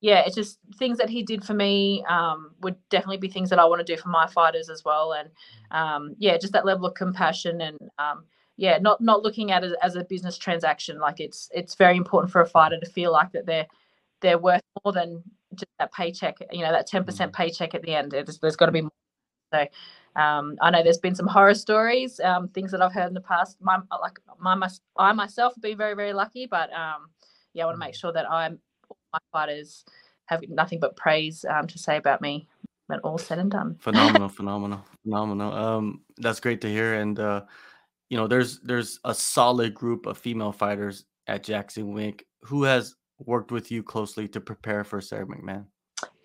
Yeah, 0.01 0.24
it's 0.25 0.36
just 0.36 0.60
things 0.77 0.98
that 1.00 1.10
he 1.10 1.24
did 1.24 1.44
for 1.44 1.53
me 1.53 2.03
um, 2.08 2.51
would 2.62 2.75
definitely 2.89 3.17
be 3.17 3.29
things 3.29 3.50
that 3.50 3.60
I 3.60 3.65
want 3.65 3.86
to 3.86 3.96
do 3.96 4.00
for 4.00 4.10
my 4.10 4.27
fighters 4.27 4.70
as 4.70 4.84
well. 4.84 5.13
And 5.13 5.29
um, 5.72 6.15
yeah, 6.20 6.38
just 6.38 6.53
that 6.53 6.65
level 6.65 6.86
of 6.86 6.94
compassion 6.94 7.62
and 7.62 7.77
um, 7.98 8.25
yeah, 8.57 8.77
not 8.79 9.01
not 9.01 9.24
looking 9.24 9.51
at 9.51 9.63
it 9.63 9.74
as 9.81 9.95
a 9.95 10.03
business 10.03 10.38
transaction. 10.38 11.00
Like 11.00 11.19
it's 11.19 11.50
it's 11.53 11.75
very 11.75 11.97
important 11.97 12.31
for 12.31 12.41
a 12.41 12.45
fighter 12.45 12.79
to 12.79 12.85
feel 12.85 13.12
like 13.12 13.31
that 13.33 13.45
they're 13.45 13.67
they're 14.21 14.38
worth 14.38 14.62
more 14.83 14.93
than 14.93 15.24
just 15.55 15.71
that 15.79 15.93
paycheck. 15.93 16.38
You 16.51 16.63
know, 16.63 16.71
that 16.71 16.88
ten 16.88 17.03
percent 17.03 17.31
mm. 17.31 17.35
paycheck 17.35 17.75
at 17.75 17.81
the 17.81 17.93
end. 17.93 18.12
There's, 18.12 18.39
there's 18.39 18.55
got 18.55 18.67
to 18.67 18.71
be 18.71 18.81
more. 18.81 18.91
So 19.53 19.67
um, 20.21 20.57
I 20.62 20.69
know 20.71 20.83
there's 20.83 20.97
been 20.97 21.15
some 21.15 21.27
horror 21.27 21.53
stories, 21.53 22.19
um, 22.21 22.47
things 22.50 22.71
that 22.71 22.81
I've 22.81 22.93
heard 22.93 23.07
in 23.07 23.13
the 23.13 23.21
past. 23.21 23.57
My 23.59 23.79
like 24.01 24.19
my, 24.39 24.55
my 24.55 24.69
I 24.97 25.12
myself 25.12 25.55
have 25.55 25.62
been 25.62 25.77
very 25.77 25.93
very 25.93 26.13
lucky, 26.13 26.45
but 26.45 26.71
um, 26.74 27.09
yeah, 27.53 27.63
I 27.63 27.65
want 27.65 27.75
to 27.75 27.79
make 27.79 27.93
mm. 27.93 28.00
sure 28.00 28.13
that 28.13 28.29
I'm 28.29 28.59
my 29.12 29.19
fighters 29.31 29.83
have 30.27 30.41
nothing 30.50 30.79
but 30.79 30.95
praise 30.95 31.45
um, 31.50 31.67
to 31.67 31.77
say 31.77 31.97
about 31.97 32.21
me 32.21 32.47
when 32.88 33.00
all 33.00 33.17
said 33.17 33.39
and 33.39 33.51
done. 33.51 33.75
phenomenal, 33.79 34.29
phenomenal, 34.39 34.83
phenomenal. 35.03 35.53
Um, 35.53 36.01
that's 36.17 36.39
great 36.39 36.62
to 36.62 36.69
hear, 36.69 36.95
and 36.95 37.19
uh, 37.19 37.41
you 38.09 38.17
know, 38.17 38.27
there's 38.27 38.59
there's 38.59 39.00
a 39.03 39.13
solid 39.13 39.74
group 39.74 40.05
of 40.05 40.17
female 40.17 40.51
fighters 40.51 41.05
at 41.27 41.43
Jackson 41.43 41.93
Wink 41.93 42.25
who 42.43 42.63
has 42.63 42.95
worked 43.19 43.51
with 43.51 43.71
you 43.71 43.81
closely 43.81 44.27
to 44.27 44.41
prepare 44.41 44.83
for 44.83 45.01
Sara 45.01 45.25
McMann. 45.25 45.65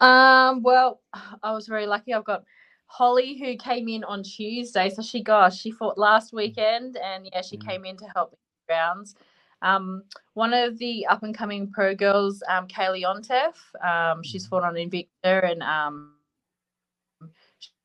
Um, 0.00 0.62
well, 0.62 1.00
I 1.42 1.52
was 1.52 1.66
very 1.66 1.86
lucky. 1.86 2.14
I've 2.14 2.24
got 2.24 2.44
Holly, 2.86 3.38
who 3.38 3.56
came 3.56 3.88
in 3.88 4.02
on 4.04 4.22
Tuesday. 4.22 4.90
So 4.90 5.00
she, 5.00 5.22
gosh, 5.22 5.58
she 5.58 5.70
fought 5.70 5.96
last 5.96 6.32
weekend, 6.32 6.96
and 6.96 7.28
yeah, 7.32 7.40
she 7.40 7.56
mm 7.56 7.66
came 7.66 7.84
in 7.84 7.96
to 7.98 8.06
help 8.14 8.32
with 8.32 8.40
rounds. 8.68 9.14
Um, 9.62 10.02
one 10.34 10.54
of 10.54 10.78
the 10.78 11.06
up 11.06 11.22
and 11.22 11.36
coming 11.36 11.70
pro 11.70 11.94
girls, 11.94 12.42
um, 12.48 12.66
Kaylee 12.66 13.04
Ontef, 13.04 13.54
um, 13.84 14.22
she's 14.22 14.44
mm-hmm. 14.44 14.50
fought 14.50 14.64
on 14.64 14.74
Invicta 14.74 15.50
and 15.50 15.62
um, 15.62 16.14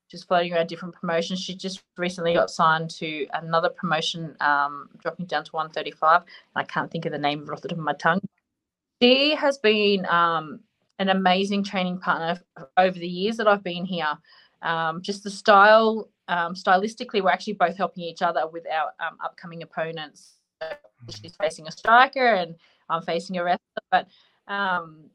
she's 0.08 0.24
floating 0.24 0.54
around 0.54 0.68
different 0.68 0.96
promotions. 0.96 1.40
She 1.40 1.56
just 1.56 1.84
recently 1.98 2.34
got 2.34 2.50
signed 2.50 2.90
to 2.92 3.28
another 3.34 3.70
promotion, 3.70 4.36
um, 4.40 4.90
dropping 5.00 5.26
down 5.26 5.44
to 5.46 5.52
135. 5.52 6.22
And 6.22 6.30
I 6.56 6.64
can't 6.64 6.92
think 6.92 7.06
of 7.06 7.12
the 7.12 7.18
name 7.18 7.48
off 7.52 7.62
the 7.62 7.70
top 7.70 7.78
of 7.78 7.84
my 7.84 7.94
tongue. 7.94 8.22
She 9.02 9.36
has 9.36 9.58
been 9.58 10.06
um, 10.06 10.62
an 11.00 11.10
amazing 11.10 11.64
training 11.64 12.00
partner 12.00 12.40
over 12.78 12.98
the 12.98 13.08
years 13.08 13.38
that 13.38 13.48
I've 13.48 13.64
been 13.64 13.86
here. 13.86 14.18
Um, 14.62 15.02
just 15.02 15.24
the 15.24 15.30
style, 15.30 16.10
um, 16.28 16.56
stylistically, 16.56 17.22
we're 17.22 17.30
actually 17.30 17.54
both 17.54 17.78
helping 17.78 18.04
each 18.04 18.22
other 18.22 18.48
with 18.48 18.64
our 18.72 18.94
um, 19.06 19.18
upcoming 19.24 19.64
opponents. 19.64 20.36
So 20.62 20.68
she's 21.22 21.36
facing 21.36 21.68
a 21.68 21.72
striker 21.72 22.36
and 22.36 22.56
I'm 22.90 23.02
facing 23.02 23.38
a 23.38 23.44
wrestler. 23.44 23.60
But 23.92 24.08
um, 24.48 25.10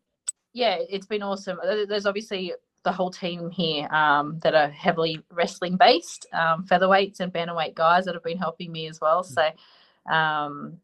yeah, 0.53 0.79
it's 0.89 1.07
been 1.07 1.23
awesome. 1.23 1.59
There's 1.89 2.07
obviously 2.07 2.53
the 2.83 2.93
whole 2.93 3.11
team 3.11 3.51
here 3.51 3.87
um, 3.89 4.39
that 4.43 4.55
are 4.55 4.71
heavily 4.71 5.23
wrestling 5.31 5.77
based, 5.77 6.27
um, 6.33 6.65
featherweights 6.65 7.21
and 7.21 7.33
bantamweight 7.33 7.75
guys 7.75 8.05
that 8.05 8.15
have 8.15 8.25
been 8.25 8.39
helping 8.39 8.73
me 8.73 8.89
as 8.89 9.01
well. 9.01 9.23
So, 9.23 9.51
um, 10.11 10.79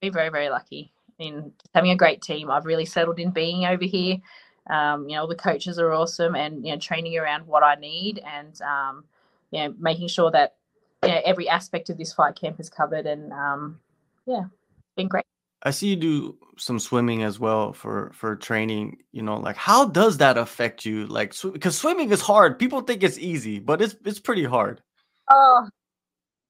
been 0.00 0.12
very, 0.12 0.30
very 0.30 0.48
lucky 0.48 0.92
in 1.18 1.52
having 1.74 1.90
a 1.90 1.96
great 1.96 2.22
team. 2.22 2.50
I've 2.50 2.64
really 2.64 2.86
settled 2.86 3.18
in 3.18 3.30
being 3.30 3.64
over 3.66 3.84
here. 3.84 4.16
Um, 4.68 5.08
you 5.08 5.16
know, 5.16 5.26
the 5.26 5.34
coaches 5.34 5.78
are 5.78 5.92
awesome 5.92 6.34
and, 6.34 6.64
you 6.64 6.72
know, 6.72 6.78
training 6.78 7.16
around 7.18 7.46
what 7.46 7.62
I 7.62 7.74
need 7.76 8.22
and, 8.26 8.60
um, 8.62 9.04
you 9.50 9.60
know, 9.60 9.74
making 9.78 10.08
sure 10.08 10.30
that, 10.30 10.56
you 11.02 11.10
know, 11.10 11.20
every 11.24 11.48
aspect 11.48 11.90
of 11.90 11.98
this 11.98 12.12
fight 12.12 12.36
camp 12.36 12.60
is 12.60 12.70
covered 12.70 13.06
and, 13.06 13.32
um, 13.32 13.80
yeah, 14.26 14.44
been 14.96 15.08
great. 15.08 15.24
I 15.64 15.70
see 15.70 15.88
you 15.88 15.96
do 15.96 16.38
some 16.58 16.78
swimming 16.78 17.22
as 17.22 17.38
well 17.38 17.72
for 17.72 18.10
for 18.14 18.36
training. 18.36 18.98
You 19.12 19.22
know, 19.22 19.36
like 19.36 19.56
how 19.56 19.86
does 19.86 20.18
that 20.18 20.36
affect 20.36 20.84
you? 20.84 21.06
Like, 21.06 21.32
sw- 21.32 21.52
because 21.52 21.76
swimming 21.76 22.10
is 22.10 22.20
hard. 22.20 22.58
People 22.58 22.80
think 22.80 23.02
it's 23.02 23.18
easy, 23.18 23.58
but 23.58 23.80
it's 23.80 23.96
it's 24.04 24.20
pretty 24.20 24.44
hard. 24.44 24.82
Oh, 25.30 25.68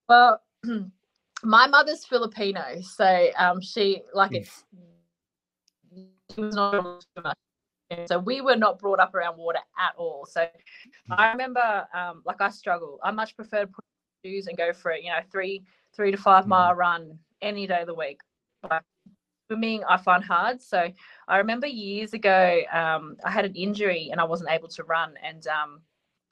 well, 0.09 0.40
my 1.42 1.66
mother's 1.66 2.04
Filipino, 2.04 2.81
so 2.81 3.28
um, 3.38 3.61
she 3.61 4.02
like 4.14 4.31
hmm. 4.31 4.37
it's 4.37 4.64
she 6.35 6.40
was 6.40 6.54
not 6.54 7.04
so 8.07 8.19
we 8.19 8.40
were 8.40 8.57
not 8.57 8.78
brought 8.78 9.00
up 9.00 9.14
around 9.14 9.37
water 9.37 9.59
at 9.78 9.92
all. 9.97 10.26
So 10.28 10.47
hmm. 11.07 11.12
I 11.12 11.31
remember, 11.33 11.87
um, 11.95 12.23
like 12.25 12.40
I 12.40 12.49
struggle. 12.49 12.99
I 13.02 13.11
much 13.11 13.37
prefer 13.37 13.62
to 13.62 13.66
put 13.66 13.85
shoes 14.25 14.47
and 14.47 14.57
go 14.57 14.73
for 14.73 14.90
it. 14.92 15.02
You 15.02 15.11
know, 15.11 15.21
three 15.31 15.62
three 15.95 16.11
to 16.11 16.16
five 16.16 16.47
mile 16.47 16.73
hmm. 16.73 16.81
run 16.81 17.19
any 17.42 17.66
day 17.66 17.81
of 17.81 17.87
the 17.87 17.95
week. 17.95 18.21
But 18.62 18.83
swimming 19.49 19.83
I 19.88 19.97
find 19.97 20.25
hard. 20.25 20.62
So 20.62 20.88
I 21.28 21.37
remember 21.37 21.66
years 21.66 22.14
ago, 22.14 22.62
um, 22.73 23.16
I 23.25 23.31
had 23.31 23.45
an 23.45 23.54
injury 23.54 24.09
and 24.11 24.21
I 24.21 24.25
wasn't 24.25 24.50
able 24.50 24.69
to 24.69 24.85
run, 24.85 25.14
and 25.23 25.47
um, 25.49 25.81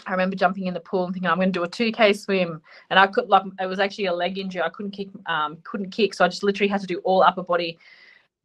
I 0.07 0.13
remember 0.13 0.37
jumping 0.37 0.67
in 0.67 0.75
the 0.75 0.81
pool 0.81 1.05
and 1.05 1.13
thinking 1.13 1.31
I'm 1.31 1.37
going 1.37 1.53
to 1.53 1.59
do 1.59 1.65
a 1.65 1.69
2k 1.69 2.19
swim, 2.19 2.63
and 2.91 2.99
I 2.99 3.07
could 3.07 3.29
like 3.29 3.43
it 3.61 3.67
was 3.67 3.81
actually 3.81 4.07
a 4.07 4.15
leg 4.15 4.39
injury. 4.39 4.63
I 4.63 4.71
couldn't 4.71 4.93
kick, 4.93 5.09
um, 5.27 5.59
couldn't 5.65 5.91
kick, 5.91 6.15
so 6.15 6.25
I 6.25 6.29
just 6.29 6.43
literally 6.43 6.69
had 6.69 6.81
to 6.81 6.87
do 6.87 6.99
all 7.05 7.23
upper 7.23 7.43
body 7.43 7.79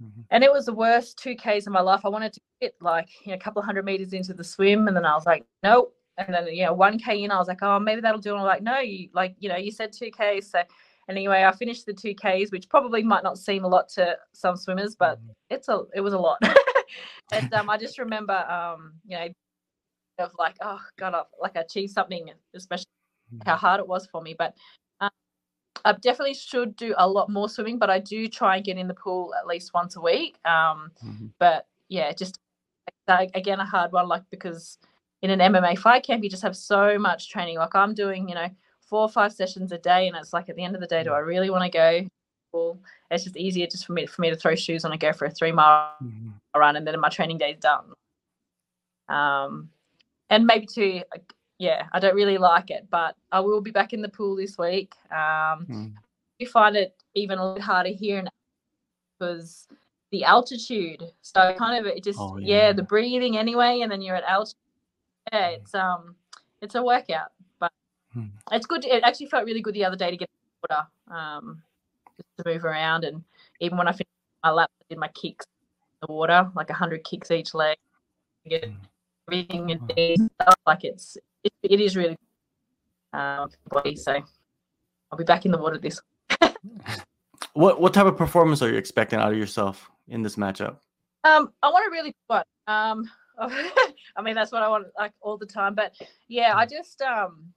Mm-hmm. 0.03 0.21
And 0.31 0.43
it 0.43 0.51
was 0.51 0.65
the 0.65 0.73
worst 0.73 1.17
two 1.17 1.35
Ks 1.35 1.67
of 1.67 1.73
my 1.73 1.81
life. 1.81 2.01
I 2.03 2.09
wanted 2.09 2.33
to 2.33 2.41
get 2.61 2.75
like 2.81 3.09
you 3.23 3.31
know, 3.31 3.35
a 3.35 3.39
couple 3.39 3.59
of 3.61 3.65
hundred 3.65 3.85
meters 3.85 4.13
into 4.13 4.33
the 4.33 4.43
swim, 4.43 4.87
and 4.87 4.95
then 4.95 5.05
I 5.05 5.13
was 5.15 5.25
like, 5.25 5.45
nope. 5.63 5.95
And 6.17 6.33
then 6.33 6.47
yeah, 6.51 6.69
one 6.69 6.97
K 6.97 7.23
in, 7.23 7.31
I 7.31 7.37
was 7.37 7.47
like, 7.47 7.61
oh, 7.61 7.79
maybe 7.79 8.01
that'll 8.01 8.21
do. 8.21 8.31
And 8.31 8.39
I'm 8.39 8.45
like, 8.45 8.63
no, 8.63 8.79
you 8.79 9.09
like 9.13 9.35
you 9.39 9.49
know, 9.49 9.57
you 9.57 9.71
said 9.71 9.93
two 9.93 10.11
Ks. 10.11 10.51
So 10.51 10.61
anyway, 11.09 11.43
I 11.43 11.51
finished 11.51 11.85
the 11.85 11.93
two 11.93 12.13
Ks, 12.15 12.51
which 12.51 12.69
probably 12.69 13.03
might 13.03 13.23
not 13.23 13.37
seem 13.37 13.63
a 13.63 13.67
lot 13.67 13.89
to 13.89 14.17
some 14.33 14.55
swimmers, 14.55 14.95
but 14.95 15.19
mm-hmm. 15.19 15.31
it's 15.49 15.69
a 15.69 15.83
it 15.93 16.01
was 16.01 16.13
a 16.13 16.19
lot. 16.19 16.39
and 17.31 17.53
um, 17.53 17.69
I 17.69 17.77
just 17.77 17.99
remember, 17.99 18.33
um, 18.33 18.93
you 19.05 19.17
know, 19.17 19.27
of 20.19 20.31
like, 20.39 20.55
oh 20.61 20.81
god, 20.97 21.13
I've 21.13 21.25
like 21.41 21.57
I 21.57 21.61
achieved 21.61 21.93
something, 21.93 22.29
especially 22.55 22.85
how 23.45 23.53
mm-hmm. 23.53 23.65
hard 23.65 23.79
it 23.79 23.87
was 23.87 24.07
for 24.11 24.21
me. 24.21 24.35
But 24.37 24.55
um, 25.01 25.09
I 25.83 25.93
definitely 25.93 26.35
should 26.35 26.75
do 26.75 26.93
a 26.97 27.07
lot 27.07 27.29
more 27.29 27.49
swimming, 27.49 27.77
but 27.77 27.89
I 27.89 27.99
do 27.99 28.27
try 28.27 28.57
and 28.57 28.65
get 28.65 28.77
in 28.77 28.87
the 28.87 28.93
pool 28.93 29.33
at 29.39 29.47
least 29.47 29.73
once 29.73 29.95
a 29.95 30.01
week. 30.01 30.37
Um, 30.45 30.91
mm-hmm. 31.03 31.27
But 31.39 31.67
yeah, 31.89 32.11
just 32.13 32.39
again 33.07 33.59
a 33.59 33.65
hard 33.65 33.91
one, 33.91 34.07
like 34.07 34.23
because 34.31 34.77
in 35.21 35.29
an 35.29 35.39
MMA 35.39 35.77
fight 35.77 36.05
camp 36.05 36.23
you 36.23 36.29
just 36.29 36.43
have 36.43 36.55
so 36.55 36.97
much 36.97 37.29
training. 37.29 37.57
Like 37.57 37.75
I'm 37.75 37.93
doing, 37.93 38.29
you 38.29 38.35
know, 38.35 38.49
four 38.85 39.01
or 39.01 39.09
five 39.09 39.33
sessions 39.33 39.71
a 39.71 39.77
day, 39.77 40.07
and 40.07 40.15
it's 40.15 40.33
like 40.33 40.49
at 40.49 40.55
the 40.55 40.63
end 40.63 40.75
of 40.75 40.81
the 40.81 40.87
day, 40.87 41.03
do 41.03 41.11
I 41.11 41.19
really 41.19 41.49
want 41.49 41.63
to 41.63 41.69
go? 41.69 42.07
Well, 42.53 42.77
it's 43.11 43.23
just 43.23 43.35
easier 43.35 43.67
just 43.67 43.85
for 43.85 43.93
me 43.93 44.05
for 44.05 44.21
me 44.21 44.29
to 44.29 44.35
throw 44.35 44.55
shoes 44.55 44.85
on 44.85 44.91
and 44.91 45.01
go 45.01 45.11
for 45.11 45.25
a 45.25 45.31
three 45.31 45.51
mile 45.51 45.93
mm-hmm. 46.03 46.29
run, 46.59 46.75
and 46.75 46.87
then 46.87 46.99
my 46.99 47.09
training 47.09 47.37
day 47.37 47.51
is 47.51 47.59
done. 47.59 47.93
Um, 49.09 49.69
and 50.29 50.45
maybe 50.45 50.65
to 50.67 51.03
yeah, 51.57 51.87
I 51.93 51.99
don't 51.99 52.15
really 52.15 52.37
like 52.37 52.69
it, 52.69 52.87
but 52.89 53.15
I 53.31 53.39
will 53.39 53.61
be 53.61 53.71
back 53.71 53.93
in 53.93 54.01
the 54.01 54.09
pool 54.09 54.35
this 54.35 54.57
week. 54.57 54.93
Um, 55.11 55.65
mm. 55.69 55.93
We 56.39 56.45
find 56.45 56.75
it 56.75 56.95
even 57.13 57.39
a 57.39 57.45
little 57.45 57.61
harder 57.61 57.89
here 57.89 58.23
because 59.17 59.67
the 60.11 60.23
altitude. 60.23 61.03
So 61.21 61.55
kind 61.57 61.79
of 61.79 61.91
it 61.91 62.03
just 62.03 62.19
oh, 62.19 62.37
yeah. 62.37 62.67
yeah. 62.67 62.73
the 62.73 62.83
breathing 62.83 63.37
anyway, 63.37 63.81
and 63.81 63.91
then 63.91 64.01
you're 64.01 64.15
at 64.15 64.23
altitude. 64.23 64.59
Yeah, 65.31 65.47
it's 65.49 65.73
um 65.73 66.15
it's 66.61 66.75
a 66.75 66.83
workout, 66.83 67.31
but 68.15 68.21
mm. 68.21 68.29
it's 68.51 68.65
good. 68.65 68.85
It 68.85 69.03
actually 69.03 69.27
felt 69.27 69.45
really 69.45 69.61
good 69.61 69.73
the 69.73 69.85
other 69.85 69.95
day 69.95 70.11
to 70.11 70.17
get 70.17 70.29
in 70.29 70.67
the 70.69 70.75
water, 70.75 70.87
um, 71.11 71.61
just 72.17 72.29
to 72.37 72.53
move 72.53 72.65
around, 72.65 73.03
and 73.03 73.23
even 73.59 73.77
when 73.77 73.87
I 73.87 73.91
finished 73.91 74.09
my 74.43 74.51
lap, 74.51 74.71
I 74.81 74.85
did 74.89 74.97
my 74.97 75.09
kicks 75.09 75.45
in 76.01 76.07
the 76.07 76.13
water, 76.13 76.49
like 76.55 76.69
hundred 76.69 77.03
kicks 77.03 77.31
each 77.31 77.53
leg. 77.53 77.77
Get, 78.47 78.63
mm. 78.63 78.75
everything 79.27 79.71
and 79.71 79.91
hmm. 79.91 80.27
stuff. 80.41 80.55
Like 80.65 80.83
it's 80.83 81.17
it, 81.43 81.53
it 81.63 81.81
is 81.81 81.95
really 81.95 82.17
um, 83.13 83.49
body. 83.69 83.95
So 83.95 84.21
I'll 85.11 85.17
be 85.17 85.23
back 85.23 85.45
in 85.45 85.51
the 85.51 85.57
water 85.57 85.77
this. 85.77 85.99
what 87.53 87.79
what 87.79 87.93
type 87.93 88.05
of 88.05 88.17
performance 88.17 88.61
are 88.61 88.69
you 88.69 88.77
expecting 88.77 89.19
out 89.19 89.31
of 89.31 89.37
yourself 89.37 89.89
in 90.07 90.21
this 90.21 90.35
matchup? 90.35 90.77
Um, 91.23 91.51
I 91.63 91.69
want 91.69 91.85
to 91.85 91.91
really 91.91 92.15
one. 92.27 92.43
Um, 92.67 93.09
I 93.39 94.21
mean 94.21 94.35
that's 94.35 94.51
what 94.51 94.63
I 94.63 94.69
want 94.69 94.87
like 94.97 95.11
all 95.21 95.37
the 95.37 95.45
time. 95.45 95.75
But 95.75 95.93
yeah, 96.27 96.55
I 96.55 96.65
just 96.65 97.01
um, 97.01 97.53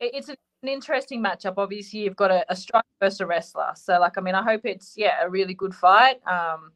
it's 0.00 0.28
an 0.28 0.36
interesting 0.62 1.22
matchup. 1.22 1.54
Obviously, 1.56 2.00
you've 2.00 2.16
got 2.16 2.30
a, 2.30 2.44
a 2.50 2.56
striker 2.56 2.86
versus 3.00 3.20
a 3.20 3.26
wrestler. 3.26 3.72
So 3.74 3.98
like, 3.98 4.18
I 4.18 4.20
mean, 4.20 4.34
I 4.34 4.42
hope 4.42 4.62
it's 4.64 4.94
yeah 4.96 5.22
a 5.22 5.28
really 5.28 5.54
good 5.54 5.74
fight. 5.74 6.26
Um, 6.26 6.72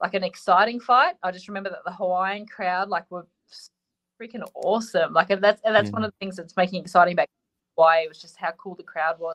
like 0.00 0.14
an 0.14 0.24
exciting 0.24 0.80
fight. 0.80 1.14
I 1.22 1.30
just 1.30 1.48
remember 1.48 1.70
that 1.70 1.84
the 1.84 1.92
Hawaiian 1.92 2.46
crowd 2.46 2.88
like 2.88 3.10
were 3.10 3.26
freaking 4.20 4.46
awesome. 4.54 5.12
Like 5.12 5.28
that's 5.28 5.60
and 5.64 5.74
that's 5.74 5.88
yeah. 5.88 5.92
one 5.92 6.04
of 6.04 6.10
the 6.10 6.16
things 6.18 6.36
that's 6.36 6.56
making 6.56 6.82
exciting 6.82 7.14
about 7.14 7.28
Hawaii. 7.76 8.04
It 8.04 8.08
was 8.08 8.20
just 8.20 8.36
how 8.36 8.52
cool 8.52 8.74
the 8.74 8.82
crowd 8.82 9.18
was. 9.18 9.34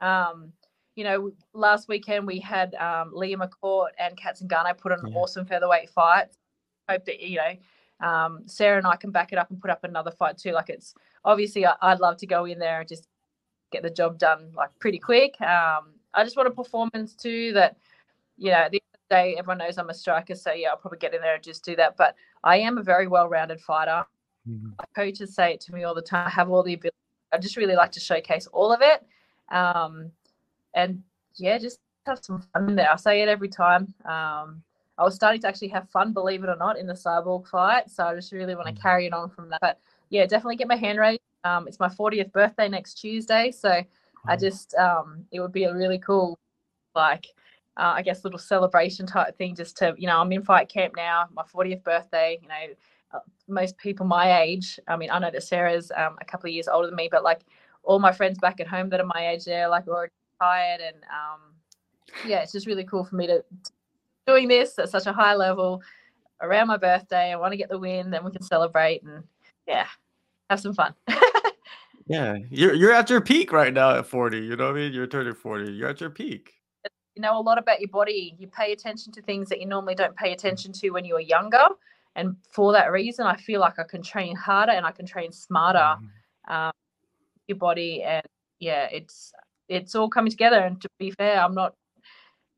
Um, 0.00 0.52
you 0.94 1.04
know, 1.04 1.32
last 1.52 1.88
weekend 1.88 2.26
we 2.26 2.38
had 2.38 2.74
um, 2.76 3.10
Leah 3.14 3.36
McCourt 3.36 3.88
and 3.98 4.16
Kat 4.16 4.38
Zingano 4.38 4.76
put 4.76 4.92
on 4.92 5.00
an 5.04 5.12
yeah. 5.12 5.18
awesome 5.18 5.44
featherweight 5.44 5.90
fight. 5.90 6.28
Hope 6.88 7.04
that 7.04 7.20
you 7.20 7.36
know 7.36 7.52
um, 8.00 8.42
Sara 8.46 8.78
and 8.78 8.86
I 8.86 8.96
can 8.96 9.10
back 9.10 9.32
it 9.32 9.38
up 9.38 9.50
and 9.50 9.60
put 9.60 9.70
up 9.70 9.84
another 9.84 10.10
fight 10.10 10.38
too. 10.38 10.52
Like 10.52 10.68
it's 10.68 10.94
obviously 11.24 11.64
I, 11.64 11.74
would 11.82 12.00
love 12.00 12.16
to 12.18 12.26
go 12.26 12.44
in 12.44 12.58
there 12.58 12.80
and 12.80 12.88
just 12.88 13.08
get 13.72 13.82
the 13.82 13.90
job 13.90 14.18
done 14.18 14.52
like 14.54 14.70
pretty 14.78 14.98
quick. 14.98 15.40
Um, 15.40 15.94
I 16.14 16.24
just 16.24 16.36
want 16.36 16.48
a 16.48 16.52
performance 16.52 17.14
too 17.14 17.52
that 17.54 17.76
you 18.36 18.50
know 18.50 18.68
the 18.70 18.80
day 19.10 19.36
everyone 19.38 19.58
knows 19.58 19.78
I'm 19.78 19.90
a 19.90 19.94
striker, 19.94 20.34
so 20.34 20.52
yeah, 20.52 20.70
I'll 20.70 20.76
probably 20.76 20.98
get 20.98 21.14
in 21.14 21.20
there 21.20 21.34
and 21.34 21.42
just 21.42 21.64
do 21.64 21.76
that. 21.76 21.96
But 21.96 22.16
I 22.44 22.58
am 22.58 22.78
a 22.78 22.82
very 22.82 23.06
well-rounded 23.08 23.60
fighter. 23.60 24.04
Mm-hmm. 24.48 24.70
My 24.78 24.84
coaches 24.94 25.34
say 25.34 25.54
it 25.54 25.60
to 25.62 25.72
me 25.72 25.84
all 25.84 25.94
the 25.94 26.02
time. 26.02 26.26
I 26.26 26.30
have 26.30 26.50
all 26.50 26.62
the 26.62 26.74
ability. 26.74 26.96
I 27.32 27.38
just 27.38 27.56
really 27.56 27.74
like 27.74 27.92
to 27.92 28.00
showcase 28.00 28.46
all 28.48 28.72
of 28.72 28.80
it, 28.82 29.04
um, 29.50 30.10
and 30.74 31.02
yeah, 31.36 31.58
just 31.58 31.80
have 32.06 32.20
some 32.22 32.42
fun 32.52 32.76
there. 32.76 32.90
I 32.90 32.96
say 32.96 33.22
it 33.22 33.28
every 33.28 33.48
time. 33.48 33.92
Um, 34.04 34.62
I 34.98 35.04
was 35.04 35.14
starting 35.14 35.40
to 35.42 35.48
actually 35.48 35.68
have 35.68 35.88
fun, 35.90 36.12
believe 36.12 36.42
it 36.42 36.48
or 36.48 36.56
not, 36.56 36.78
in 36.78 36.86
the 36.86 36.94
cyborg 36.94 37.46
fight. 37.46 37.90
So 37.90 38.04
I 38.04 38.14
just 38.14 38.32
really 38.32 38.54
want 38.54 38.66
to 38.66 38.72
mm-hmm. 38.72 38.82
carry 38.82 39.06
it 39.06 39.12
on 39.12 39.30
from 39.30 39.50
that. 39.50 39.60
But 39.60 39.80
yeah, 40.10 40.26
definitely 40.26 40.56
get 40.56 40.68
my 40.68 40.76
hand 40.76 40.98
raised. 40.98 41.20
Um, 41.44 41.68
it's 41.68 41.78
my 41.78 41.88
40th 41.88 42.32
birthday 42.32 42.68
next 42.68 42.94
Tuesday, 42.94 43.50
so 43.50 43.70
I 43.70 43.82
mm-hmm. 43.82 44.40
just 44.40 44.74
um, 44.74 45.24
it 45.30 45.40
would 45.40 45.52
be 45.52 45.64
a 45.64 45.74
really 45.74 45.98
cool 45.98 46.38
like 46.94 47.26
uh, 47.76 47.92
I 47.94 48.02
guess, 48.02 48.24
little 48.24 48.38
celebration 48.38 49.06
type 49.06 49.36
thing 49.36 49.54
just 49.54 49.76
to, 49.78 49.94
you 49.98 50.06
know, 50.06 50.18
I'm 50.18 50.32
in 50.32 50.42
fight 50.42 50.68
camp 50.68 50.94
now, 50.96 51.26
my 51.32 51.42
40th 51.42 51.82
birthday, 51.82 52.38
you 52.40 52.48
know, 52.48 52.54
uh, 53.12 53.18
most 53.48 53.76
people 53.76 54.06
my 54.06 54.40
age, 54.40 54.80
I 54.88 54.96
mean, 54.96 55.10
I 55.10 55.18
know 55.18 55.30
that 55.30 55.42
Sara's 55.42 55.92
um, 55.94 56.16
a 56.20 56.24
couple 56.24 56.48
of 56.48 56.54
years 56.54 56.68
older 56.68 56.86
than 56.86 56.96
me, 56.96 57.08
but 57.10 57.22
like 57.22 57.42
all 57.82 57.98
my 57.98 58.12
friends 58.12 58.38
back 58.38 58.60
at 58.60 58.66
home 58.66 58.88
that 58.90 59.00
are 59.00 59.06
my 59.06 59.28
age, 59.28 59.44
they're 59.44 59.68
like 59.68 59.86
already 59.88 60.12
tired. 60.40 60.80
And 60.80 60.96
um, 61.04 61.40
yeah, 62.26 62.40
it's 62.40 62.52
just 62.52 62.66
really 62.66 62.84
cool 62.84 63.04
for 63.04 63.16
me 63.16 63.26
to, 63.26 63.38
to 63.40 63.72
doing 64.26 64.48
this 64.48 64.78
at 64.78 64.88
such 64.90 65.06
a 65.06 65.12
high 65.12 65.34
level 65.34 65.82
around 66.40 66.68
my 66.68 66.76
birthday. 66.76 67.32
I 67.32 67.36
want 67.36 67.52
to 67.52 67.56
get 67.56 67.68
the 67.68 67.78
win, 67.78 68.10
then 68.10 68.24
we 68.24 68.30
can 68.30 68.42
celebrate 68.42 69.02
and 69.02 69.24
yeah, 69.66 69.86
have 70.50 70.60
some 70.60 70.74
fun. 70.74 70.94
yeah, 72.06 72.36
you're 72.50 72.74
you're 72.74 72.92
at 72.92 73.10
your 73.10 73.20
peak 73.20 73.52
right 73.52 73.72
now 73.72 73.96
at 73.96 74.06
40. 74.06 74.38
You 74.38 74.56
know 74.56 74.66
what 74.66 74.76
I 74.76 74.80
mean? 74.80 74.92
You're 74.92 75.06
turning 75.06 75.34
40. 75.34 75.72
You're 75.72 75.88
at 75.88 76.00
your 76.00 76.10
peak 76.10 76.56
you 77.16 77.22
know 77.22 77.38
a 77.38 77.40
lot 77.40 77.58
about 77.58 77.80
your 77.80 77.88
body. 77.88 78.36
You 78.38 78.46
pay 78.46 78.72
attention 78.72 79.12
to 79.14 79.22
things 79.22 79.48
that 79.48 79.58
you 79.58 79.66
normally 79.66 79.94
don't 79.94 80.14
pay 80.14 80.32
attention 80.32 80.72
to 80.74 80.90
when 80.90 81.04
you 81.04 81.14
were 81.14 81.20
younger. 81.20 81.64
And 82.14 82.36
for 82.50 82.72
that 82.72 82.92
reason, 82.92 83.26
I 83.26 83.36
feel 83.36 83.60
like 83.60 83.78
I 83.78 83.84
can 83.84 84.02
train 84.02 84.36
harder 84.36 84.72
and 84.72 84.86
I 84.86 84.92
can 84.92 85.06
train 85.06 85.32
smarter 85.32 85.78
mm-hmm. 85.78 86.52
um, 86.52 86.72
your 87.48 87.56
body. 87.56 88.02
And 88.02 88.24
yeah, 88.60 88.88
it's 88.92 89.32
it's 89.68 89.94
all 89.94 90.08
coming 90.08 90.30
together. 90.30 90.58
And 90.58 90.80
to 90.82 90.88
be 90.98 91.10
fair, 91.10 91.40
I'm 91.40 91.54
not 91.54 91.74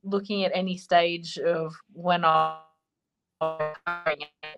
looking 0.05 0.45
at 0.45 0.53
any 0.55 0.77
stage 0.77 1.39
of 1.39 1.75
when 1.93 2.25
I 2.25 2.61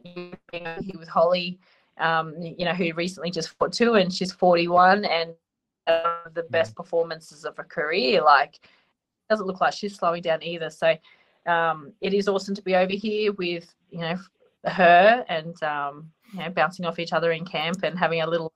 here 0.03 0.99
with 0.99 1.09
Holly, 1.09 1.59
um, 1.99 2.35
you 2.41 2.65
know, 2.65 2.73
who 2.73 2.93
recently 2.95 3.31
just 3.31 3.51
fought 3.51 3.73
two 3.73 3.95
and 3.95 4.13
she's 4.13 4.33
41 4.33 5.05
and 5.05 5.35
uh, 5.87 6.29
the 6.35 6.45
best 6.45 6.75
performances 6.75 7.45
of 7.45 7.57
her 7.57 7.65
career. 7.65 8.23
Like 8.23 8.61
doesn't 9.29 9.47
look 9.47 9.61
like 9.61 9.73
she's 9.73 9.95
slowing 9.95 10.23
down 10.23 10.43
either. 10.43 10.71
So 10.71 10.97
um, 11.47 11.93
it 12.01 12.13
is 12.13 12.29
awesome 12.29 12.55
to 12.55 12.63
be 12.63 12.75
over 12.75 12.93
here 12.93 13.33
with 13.33 13.73
you 13.91 14.01
know 14.01 14.17
her 14.65 15.25
and 15.29 15.61
um, 15.63 16.11
you 16.33 16.41
know 16.41 16.51
bouncing 16.51 16.85
off 16.85 16.99
each 16.99 17.13
other 17.13 17.33
in 17.33 17.45
camp 17.45 17.83
and 17.83 17.99
having 17.99 18.23
a 18.23 18.27
little 18.27 18.53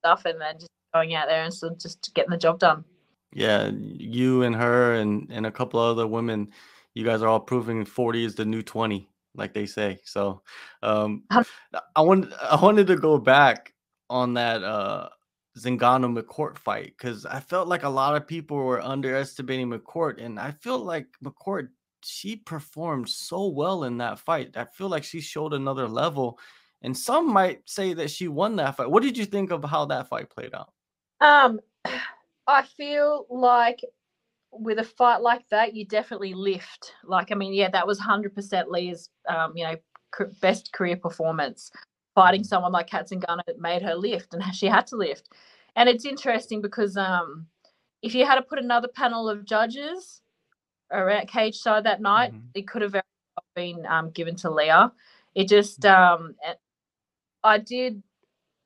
stuff 0.00 0.24
and 0.24 0.40
then 0.40 0.54
just 0.58 0.70
going 0.94 1.14
out 1.14 1.28
there 1.28 1.42
and 1.42 1.52
still 1.52 1.74
just 1.74 2.12
getting 2.14 2.30
the 2.30 2.36
job 2.36 2.58
done. 2.58 2.84
Yeah, 3.32 3.70
you 3.74 4.42
and 4.42 4.54
her 4.54 4.94
and 4.94 5.28
and 5.30 5.46
a 5.46 5.50
couple 5.50 5.80
other 5.80 6.06
women, 6.06 6.50
you 6.94 7.04
guys 7.04 7.22
are 7.22 7.28
all 7.28 7.40
proving 7.40 7.84
40 7.84 8.24
is 8.24 8.34
the 8.34 8.44
new 8.44 8.62
20, 8.62 9.08
like 9.34 9.54
they 9.54 9.66
say. 9.66 9.98
So 10.04 10.42
um, 10.82 11.24
I 11.96 12.00
wanted 12.00 12.32
I 12.34 12.60
wanted 12.60 12.86
to 12.88 12.96
go 12.96 13.18
back 13.18 13.72
on 14.10 14.34
that 14.34 14.62
uh 14.62 15.08
Zingano 15.58 16.18
McCourt 16.18 16.58
fight 16.58 16.94
because 16.96 17.26
I 17.26 17.40
felt 17.40 17.68
like 17.68 17.82
a 17.82 17.88
lot 17.88 18.16
of 18.16 18.26
people 18.26 18.56
were 18.56 18.82
underestimating 18.82 19.70
McCourt, 19.70 20.22
and 20.22 20.38
I 20.38 20.50
feel 20.52 20.78
like 20.78 21.06
McCourt 21.24 21.68
she 22.04 22.36
performed 22.36 23.08
so 23.08 23.46
well 23.48 23.84
in 23.84 23.98
that 23.98 24.18
fight. 24.18 24.56
I 24.56 24.64
feel 24.64 24.88
like 24.88 25.04
she 25.04 25.20
showed 25.20 25.52
another 25.52 25.88
level, 25.88 26.38
and 26.82 26.96
some 26.96 27.32
might 27.32 27.68
say 27.68 27.94
that 27.94 28.10
she 28.10 28.28
won 28.28 28.56
that 28.56 28.76
fight. 28.76 28.90
What 28.90 29.02
did 29.02 29.16
you 29.16 29.24
think 29.24 29.50
of 29.50 29.64
how 29.64 29.86
that 29.86 30.08
fight 30.08 30.30
played 30.30 30.54
out? 30.54 30.72
Um, 31.20 31.60
I 32.46 32.62
feel 32.62 33.26
like 33.30 33.80
with 34.52 34.78
a 34.78 34.84
fight 34.84 35.22
like 35.22 35.48
that, 35.50 35.74
you 35.74 35.86
definitely 35.86 36.34
lift. 36.34 36.92
Like, 37.04 37.32
I 37.32 37.34
mean, 37.34 37.52
yeah, 37.54 37.70
that 37.70 37.86
was 37.86 37.98
hundred 37.98 38.34
percent 38.34 38.70
Leah's, 38.70 39.08
um, 39.28 39.52
you 39.56 39.64
know, 39.64 39.76
best 40.40 40.72
career 40.72 40.96
performance 40.96 41.70
fighting 42.14 42.44
someone 42.44 42.72
like 42.72 42.88
Kat 42.88 43.08
Zingano 43.08 43.40
that 43.46 43.58
made 43.58 43.82
her 43.82 43.94
lift 43.94 44.34
and 44.34 44.42
she 44.54 44.66
had 44.66 44.86
to 44.88 44.96
lift. 44.96 45.30
And 45.76 45.88
it's 45.88 46.04
interesting 46.04 46.60
because 46.60 46.96
um, 46.96 47.46
if 48.02 48.14
you 48.14 48.26
had 48.26 48.34
to 48.34 48.42
put 48.42 48.58
another 48.58 48.88
panel 48.88 49.28
of 49.28 49.46
judges 49.46 50.20
around 50.90 51.28
cage 51.28 51.56
side 51.56 51.84
that 51.84 52.02
night, 52.02 52.32
mm-hmm. 52.32 52.46
it 52.54 52.68
could 52.68 52.82
have 52.82 52.94
been 53.54 53.86
um, 53.86 54.10
given 54.10 54.36
to 54.36 54.50
Leah. 54.50 54.92
It 55.34 55.48
just, 55.48 55.80
mm-hmm. 55.80 56.24
um, 56.24 56.34
I 57.42 57.58
did, 57.58 58.02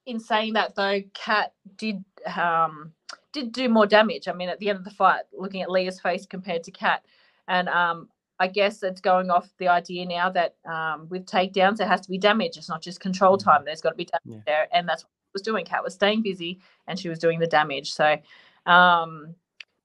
in 0.07 0.19
saying 0.19 0.55
that 0.55 0.75
though, 0.75 1.01
Kat 1.15 1.53
did 1.77 2.05
um, 2.37 2.93
did 3.37 3.53
do 3.53 3.69
more 3.69 3.87
damage. 3.87 4.29
I 4.29 4.33
mean, 4.33 4.49
at 4.49 4.59
the 4.59 4.71
end 4.71 4.79
of 4.79 4.85
the 4.85 4.91
fight, 4.91 5.23
looking 5.33 5.61
at 5.61 5.71
Leah's 5.71 6.01
face 6.01 6.25
compared 6.25 6.63
to 6.65 6.71
Kat, 6.71 7.05
and 7.49 7.69
um, 7.69 8.09
I 8.41 8.49
guess 8.49 8.83
it's 8.83 9.01
going 9.01 9.31
off 9.31 9.51
the 9.59 9.69
idea 9.69 10.07
now 10.07 10.31
that 10.31 10.57
um, 10.65 11.07
with 11.11 11.27
takedowns 11.27 11.77
there 11.77 11.87
has 11.87 12.01
to 12.01 12.11
be 12.11 12.19
damage. 12.19 12.57
It's 12.57 12.69
not 12.69 12.83
just 12.83 12.99
control 13.01 13.37
mm-hmm. 13.37 13.49
time. 13.49 13.63
There's 13.65 13.83
got 13.83 13.91
to 13.91 13.97
be 13.97 14.07
damage 14.07 14.39
yeah. 14.39 14.43
there, 14.47 14.69
and 14.73 14.89
that's 14.89 15.05
what 15.05 15.11
was 15.35 15.43
doing. 15.43 15.67
Kat 15.67 15.85
was 15.85 15.95
staying 15.95 16.23
busy, 16.23 16.61
and 16.87 16.99
she 16.99 17.11
was 17.11 17.19
doing 17.19 17.39
the 17.39 17.47
damage. 17.47 17.93
So, 17.93 18.17
um, 18.65 19.35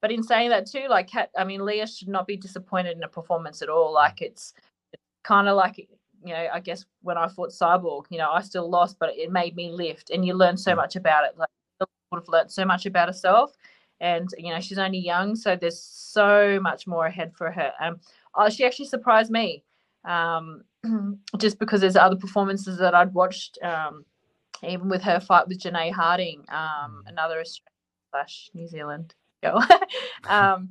but 0.02 0.12
in 0.12 0.24
saying 0.24 0.50
that 0.50 0.66
too, 0.66 0.88
like 0.90 1.08
Kat, 1.08 1.30
I 1.38 1.44
mean, 1.44 1.66
Leah 1.66 1.88
should 1.88 2.08
not 2.08 2.28
be 2.28 2.38
disappointed 2.38 2.96
in 2.96 3.04
a 3.04 3.10
performance 3.10 3.62
at 3.62 3.70
all. 3.70 3.94
Like 3.94 4.22
it's, 4.22 4.54
it's 4.94 5.04
kind 5.24 5.50
of 5.50 5.58
like 5.58 5.78
you 5.78 6.34
know, 6.34 6.48
I 6.54 6.62
guess 6.62 6.86
when 7.02 7.18
I 7.18 7.28
fought 7.28 7.50
Cyborg, 7.50 8.06
you 8.10 8.18
know, 8.18 8.32
I 8.32 8.42
still 8.42 8.70
lost, 8.70 8.98
but 8.98 9.10
it 9.16 9.30
made 9.30 9.58
me 9.58 9.72
lift, 9.72 10.10
and 10.10 10.26
you 10.26 10.36
learn 10.36 10.56
so 10.56 10.74
much 10.74 10.96
about 10.96 11.26
it. 11.26 11.38
Like 11.38 11.50
would 12.12 12.19
have 12.19 12.30
learned 12.30 12.52
so 12.52 12.65
much 12.65 12.86
about 12.86 13.08
herself, 13.08 13.56
and 14.00 14.30
you 14.38 14.52
know, 14.52 14.60
she's 14.60 14.78
only 14.78 15.00
young, 15.00 15.36
so 15.36 15.56
there's 15.56 15.80
so 15.80 16.60
much 16.62 16.88
more 16.88 17.06
ahead 17.06 17.34
for 17.36 17.52
her. 17.52 17.71
Um, 17.80 18.00
uh, 18.36 18.50
she 18.50 18.65
actually 18.65 18.86
surprised 18.86 19.32
me 19.32 19.63
um, 20.06 20.63
just 21.38 21.60
because 21.60 21.82
there's 21.82 21.95
other 21.95 22.15
performances 22.15 22.78
that 22.80 22.95
I'd 22.95 23.13
watched, 23.13 23.58
um, 23.63 24.06
even 24.67 24.89
with 24.89 25.02
her 25.04 25.19
fight 25.19 25.47
with 25.47 25.60
Janay 25.60 25.91
Harding, 25.91 26.43
um, 26.50 27.04
mm. 27.06 27.10
another 27.10 27.39
Australian 27.39 27.71
slash 28.12 28.50
New 28.54 28.67
Zealand 28.67 29.13
girl. 29.43 29.63
um, 30.30 30.69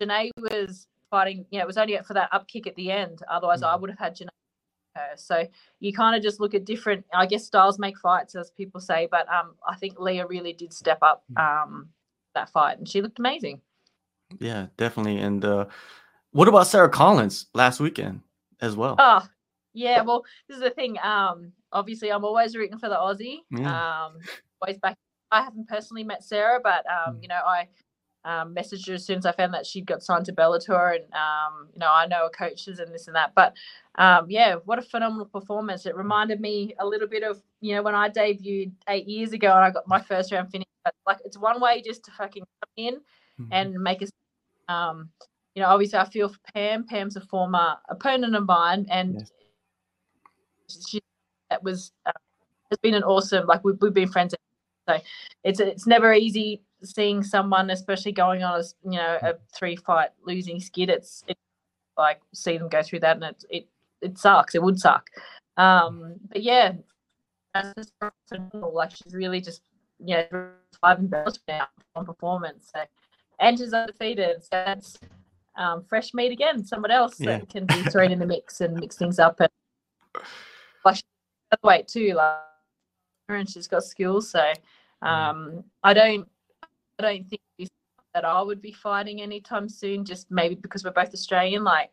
Janay 0.00 0.30
was 0.40 0.86
fighting, 1.10 1.44
you 1.50 1.58
know, 1.58 1.64
it 1.64 1.66
was 1.66 1.78
only 1.78 1.98
for 2.06 2.14
that 2.14 2.28
up 2.32 2.48
kick 2.48 2.66
at 2.66 2.74
the 2.76 2.90
end. 2.90 3.20
Otherwise, 3.30 3.62
I 3.62 3.74
mm. 3.74 3.80
would 3.80 3.90
have 3.90 3.98
had 3.98 4.16
Janay. 4.16 4.28
Her. 4.94 5.10
So 5.16 5.46
you 5.80 5.92
kind 5.92 6.16
of 6.16 6.22
just 6.22 6.40
look 6.40 6.54
at 6.54 6.64
different, 6.64 7.04
I 7.14 7.26
guess, 7.26 7.44
styles 7.44 7.78
make 7.78 7.98
fights, 7.98 8.34
as 8.34 8.50
people 8.50 8.80
say. 8.80 9.08
But 9.10 9.28
um, 9.32 9.54
I 9.66 9.76
think 9.76 9.98
Leah 9.98 10.26
really 10.26 10.52
did 10.52 10.72
step 10.72 10.98
up 11.02 11.24
mm. 11.32 11.40
um, 11.40 11.88
that 12.34 12.50
fight, 12.50 12.78
and 12.78 12.88
she 12.88 13.00
looked 13.00 13.18
amazing. 13.18 13.60
Yeah, 14.38 14.66
definitely. 14.76 15.18
And 15.18 15.44
uh, 15.44 15.66
what 16.32 16.48
about 16.48 16.66
Sarah 16.66 16.88
Collins 16.88 17.46
last 17.54 17.80
weekend 17.80 18.20
as 18.60 18.76
well? 18.76 18.96
Oh, 18.98 19.22
yeah. 19.74 20.02
Well, 20.02 20.24
this 20.48 20.56
is 20.56 20.62
the 20.62 20.70
thing. 20.70 20.98
Um, 21.02 21.52
obviously, 21.72 22.10
I'm 22.10 22.24
always 22.24 22.56
rooting 22.56 22.78
for 22.78 22.88
the 22.88 22.96
Aussie. 22.96 23.38
Yeah. 23.50 24.06
Um, 24.06 24.18
always 24.60 24.78
back. 24.78 24.96
I 25.30 25.42
haven't 25.42 25.68
personally 25.68 26.04
met 26.04 26.22
Sarah, 26.22 26.60
but 26.62 26.84
um, 26.86 27.16
mm. 27.16 27.22
you 27.22 27.28
know, 27.28 27.40
I 27.44 27.68
um, 28.24 28.54
messaged 28.54 28.86
her 28.88 28.94
as 28.94 29.04
soon 29.04 29.18
as 29.18 29.26
I 29.26 29.32
found 29.32 29.52
that 29.54 29.66
she'd 29.66 29.86
got 29.86 30.02
signed 30.02 30.26
to 30.26 30.32
Bellator, 30.32 30.96
and 30.96 31.04
um, 31.12 31.68
you 31.72 31.80
know 31.80 31.90
I 31.92 32.06
know 32.06 32.24
her 32.24 32.30
coaches 32.30 32.78
and 32.78 32.92
this 32.92 33.06
and 33.06 33.16
that. 33.16 33.32
But 33.34 33.54
um, 33.96 34.26
yeah, 34.28 34.56
what 34.64 34.78
a 34.78 34.82
phenomenal 34.82 35.26
performance! 35.26 35.86
It 35.86 35.96
reminded 35.96 36.40
me 36.40 36.74
a 36.78 36.86
little 36.86 37.08
bit 37.08 37.22
of 37.22 37.42
you 37.60 37.74
know 37.74 37.82
when 37.82 37.94
I 37.94 38.08
debuted 38.08 38.72
eight 38.88 39.08
years 39.08 39.32
ago 39.32 39.48
and 39.48 39.64
I 39.64 39.70
got 39.70 39.88
my 39.88 40.00
first 40.00 40.32
round 40.32 40.50
finish. 40.50 40.66
Like 41.06 41.18
it's 41.24 41.38
one 41.38 41.60
way 41.60 41.82
just 41.82 42.04
to 42.04 42.10
fucking 42.12 42.42
come 42.42 42.70
in 42.76 42.94
mm-hmm. 43.40 43.52
and 43.52 43.74
make 43.74 44.02
a. 44.02 44.72
Um, 44.72 45.10
you 45.54 45.62
know, 45.62 45.68
obviously 45.68 45.98
I 45.98 46.08
feel 46.08 46.28
for 46.28 46.38
Pam. 46.54 46.86
Pam's 46.86 47.16
a 47.16 47.20
former 47.20 47.76
opponent 47.88 48.34
of 48.34 48.46
mine, 48.46 48.86
and 48.88 49.16
yes. 50.68 50.86
she 50.88 51.02
that 51.50 51.62
was 51.62 51.92
uh, 52.06 52.12
has 52.70 52.78
been 52.78 52.94
an 52.94 53.02
awesome. 53.02 53.46
Like 53.46 53.64
we've, 53.64 53.76
we've 53.80 53.92
been 53.92 54.08
friends, 54.08 54.34
so 54.88 54.98
it's 55.44 55.60
it's 55.60 55.86
never 55.86 56.14
easy 56.14 56.62
seeing 56.82 57.22
someone, 57.22 57.70
especially 57.70 58.12
going 58.12 58.42
on 58.42 58.60
a 58.60 58.64
you 58.84 58.98
know 58.98 59.18
a 59.22 59.34
three 59.54 59.76
fight 59.76 60.10
losing 60.24 60.60
skid, 60.60 60.90
it's, 60.90 61.24
it's 61.26 61.40
like 61.96 62.20
see 62.34 62.58
them 62.58 62.68
go 62.68 62.82
through 62.82 63.00
that, 63.00 63.16
and 63.16 63.24
it 63.24 63.44
it 63.50 63.68
it 64.00 64.18
sucks. 64.18 64.54
It 64.54 64.62
would 64.62 64.78
suck. 64.78 65.08
Um, 65.56 66.14
but 66.28 66.42
yeah, 66.42 66.72
like 68.52 68.90
she's 68.90 69.14
really 69.14 69.40
just 69.40 69.62
you 69.98 70.16
know 70.16 70.50
five 70.80 70.98
and 70.98 71.10
belts 71.10 71.38
now 71.48 71.66
on 71.94 72.04
performance. 72.04 72.70
So, 72.74 72.82
and 73.40 73.58
she's 73.58 73.72
undefeated. 73.72 74.42
So 74.42 74.48
that's 74.50 74.98
um, 75.56 75.84
fresh 75.84 76.14
meat 76.14 76.32
again. 76.32 76.64
Someone 76.64 76.90
else 76.90 77.20
yeah. 77.20 77.38
that 77.38 77.48
can 77.48 77.66
be 77.66 77.82
thrown 77.90 78.12
in 78.12 78.18
the 78.18 78.26
mix 78.26 78.60
and 78.60 78.74
mix 78.74 78.96
things 78.96 79.18
up. 79.18 79.40
And 79.40 79.50
like 80.84 80.96
she's 80.96 81.04
weight 81.62 81.88
too, 81.88 82.14
like 82.14 82.38
and 83.28 83.48
she's 83.48 83.68
got 83.68 83.84
skills. 83.84 84.30
So 84.30 84.52
mm. 85.02 85.06
um, 85.06 85.64
I 85.82 85.94
don't 85.94 86.28
I 86.98 87.02
don't 87.02 87.28
think 87.28 87.70
that 88.14 88.24
I 88.24 88.42
would 88.42 88.60
be 88.60 88.72
fighting 88.72 89.22
anytime 89.22 89.68
soon. 89.68 90.04
Just 90.04 90.30
maybe 90.30 90.54
because 90.54 90.84
we're 90.84 90.92
both 90.92 91.14
Australian. 91.14 91.64
Like, 91.64 91.90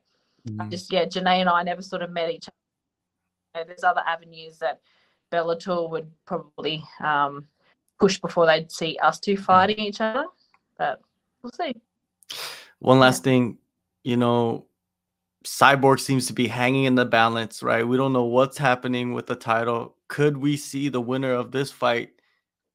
mm. 0.48 0.70
just 0.70 0.92
yeah, 0.92 1.06
Janay 1.06 1.40
and 1.40 1.50
I 1.50 1.64
never 1.64 1.82
sort 1.82 2.02
of 2.02 2.12
met 2.12 2.30
each 2.30 2.48
other. 3.56 3.66
there's 3.66 3.84
other 3.84 4.04
avenues 4.06 4.58
that 4.60 4.82
Bellator 5.32 5.90
would 5.90 6.10
probably 6.26 6.84
um, 7.04 7.46
push 8.00 8.20
before 8.20 8.46
they'd 8.46 8.72
see 8.72 8.98
us 9.02 9.20
two 9.20 9.36
mm. 9.36 9.40
fighting 9.40 9.80
each 9.80 10.02
other. 10.02 10.26
But 10.78 11.02
we'll 11.42 11.52
see. 11.52 11.76
One 12.80 13.00
last 13.00 13.24
thing, 13.24 13.58
you 14.04 14.18
know, 14.18 14.66
Cyborg 15.46 16.00
seems 16.00 16.28
to 16.28 16.34
be 16.34 16.48
hanging 16.48 16.86
in 16.86 16.96
the 16.96 17.06
balance, 17.06 17.64
right? 17.64 17.88
We 17.88 17.98
don't 17.98 18.14
know 18.14 18.26
what's 18.26 18.58
happening 18.58 19.14
with 19.14 19.28
the 19.28 19.36
title. 19.36 19.96
Could 20.08 20.38
we 20.38 20.58
see 20.58 20.90
the 20.90 21.02
winner 21.02 21.34
of 21.34 21.52
this 21.52 21.72
fight 21.72 22.12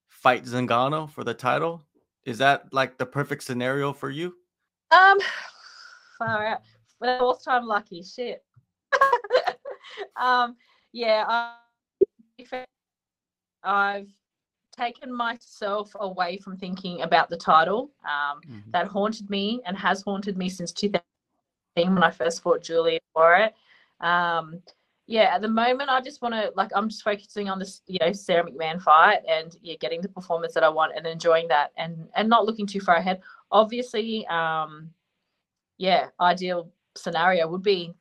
fight 0.09 0.45
Zingano 0.45 1.11
for 1.11 1.25
the 1.25 1.35
title? 1.35 1.83
Is 2.25 2.39
that 2.39 2.73
like 2.73 2.99
the 2.99 3.07
perfect 3.07 3.43
scenario 3.43 3.93
for 3.93 4.11
you? 4.11 4.35
Um, 4.91 5.19
far 6.19 6.47
out. 6.47 6.63
Fourth 7.19 7.45
time 7.45 7.67
lucky. 7.67 8.03
Shit. 8.03 8.43
um, 10.17 10.57
yeah. 10.93 11.25
I, 11.29 11.57
I've 13.63 14.09
taken 14.77 15.13
myself 15.13 15.93
away 16.01 16.39
from 16.39 16.57
thinking 16.57 17.03
about 17.03 17.29
the 17.29 17.37
title. 17.37 17.91
Um, 18.05 18.41
mm-hmm. 18.41 18.71
that 18.71 18.89
haunted 18.89 19.29
me 19.31 19.61
and 19.67 19.77
has 19.77 20.03
haunted 20.03 20.37
me 20.37 20.49
since 20.49 20.73
2010 20.73 21.95
when 21.95 22.03
I 22.03 22.11
first 22.11 22.43
fought 22.43 22.63
Julia 22.63 23.01
for 23.13 23.37
it. 23.37 23.55
Um, 24.01 24.63
yeah, 25.07 25.35
at 25.35 25.43
the 25.43 25.49
moment, 25.49 25.90
I 25.90 26.01
just 26.01 26.23
want 26.23 26.35
to 26.35 26.53
like 26.57 26.71
I'm 26.75 26.88
just 26.88 27.03
focusing 27.03 27.51
on 27.51 27.59
this, 27.59 27.83
you 27.87 27.99
know, 28.01 28.12
Sara 28.12 28.51
McMann 28.51 28.81
fight 28.81 29.19
and 29.29 29.55
yeah, 29.61 29.75
getting 29.79 30.01
the 30.01 30.09
performance 30.09 30.55
that 30.55 30.64
I 30.64 30.69
want 30.71 30.93
and 30.97 31.07
enjoying 31.07 31.49
that 31.49 31.73
and 31.77 32.09
and 32.17 32.29
not 32.29 32.47
looking 32.47 32.67
too 32.67 32.81
far 32.81 32.97
ahead. 32.97 33.21
Obviously, 33.51 34.27
um, 34.29 34.90
yeah, 35.77 36.09
ideal 36.21 36.71
scenario 36.97 37.47
would 37.49 37.62
be 37.62 37.93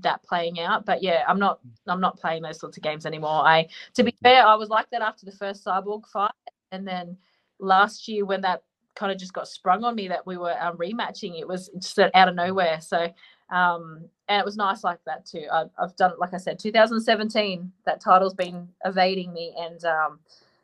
that 0.00 0.22
playing 0.22 0.60
out, 0.60 0.84
but 0.84 1.02
yeah, 1.02 1.24
I'm 1.26 1.38
not 1.38 1.60
I'm 1.86 2.00
not 2.00 2.18
playing 2.20 2.42
those 2.42 2.60
sorts 2.60 2.76
of 2.76 2.82
games 2.82 3.06
anymore. 3.06 3.46
I 3.46 3.68
to 3.94 4.04
be 4.04 4.14
fair, 4.22 4.46
I 4.46 4.54
was 4.54 4.68
like 4.68 4.90
that 4.90 5.02
after 5.02 5.24
the 5.24 5.32
first 5.32 5.64
Cyborg 5.64 6.06
fight, 6.08 6.32
and 6.72 6.86
then 6.86 7.16
last 7.58 8.06
year 8.06 8.26
when 8.26 8.42
that 8.42 8.62
kind 8.96 9.10
of 9.10 9.18
just 9.18 9.32
got 9.32 9.48
sprung 9.48 9.82
on 9.82 9.94
me 9.94 10.08
that 10.08 10.26
we 10.26 10.36
were 10.36 10.60
um, 10.60 10.76
rematching, 10.76 11.38
it 11.38 11.48
was 11.48 11.70
just 11.78 11.98
out 11.98 12.28
of 12.28 12.34
nowhere. 12.34 12.80
So 12.82 13.08
um, 13.50 14.04
and 14.28 14.40
it 14.40 14.44
was 14.44 14.56
nice 14.56 14.84
like 14.84 15.00
that 15.06 15.26
too. 15.26 15.46
I've, 15.52 15.70
I've 15.78 15.96
done, 15.96 16.12
like 16.18 16.34
I 16.34 16.36
said, 16.36 16.58
2017. 16.58 17.72
That 17.84 18.00
title's 18.00 18.34
been 18.34 18.68
evading 18.84 19.32
me, 19.32 19.54
and 19.58 19.84
um, 19.84 20.20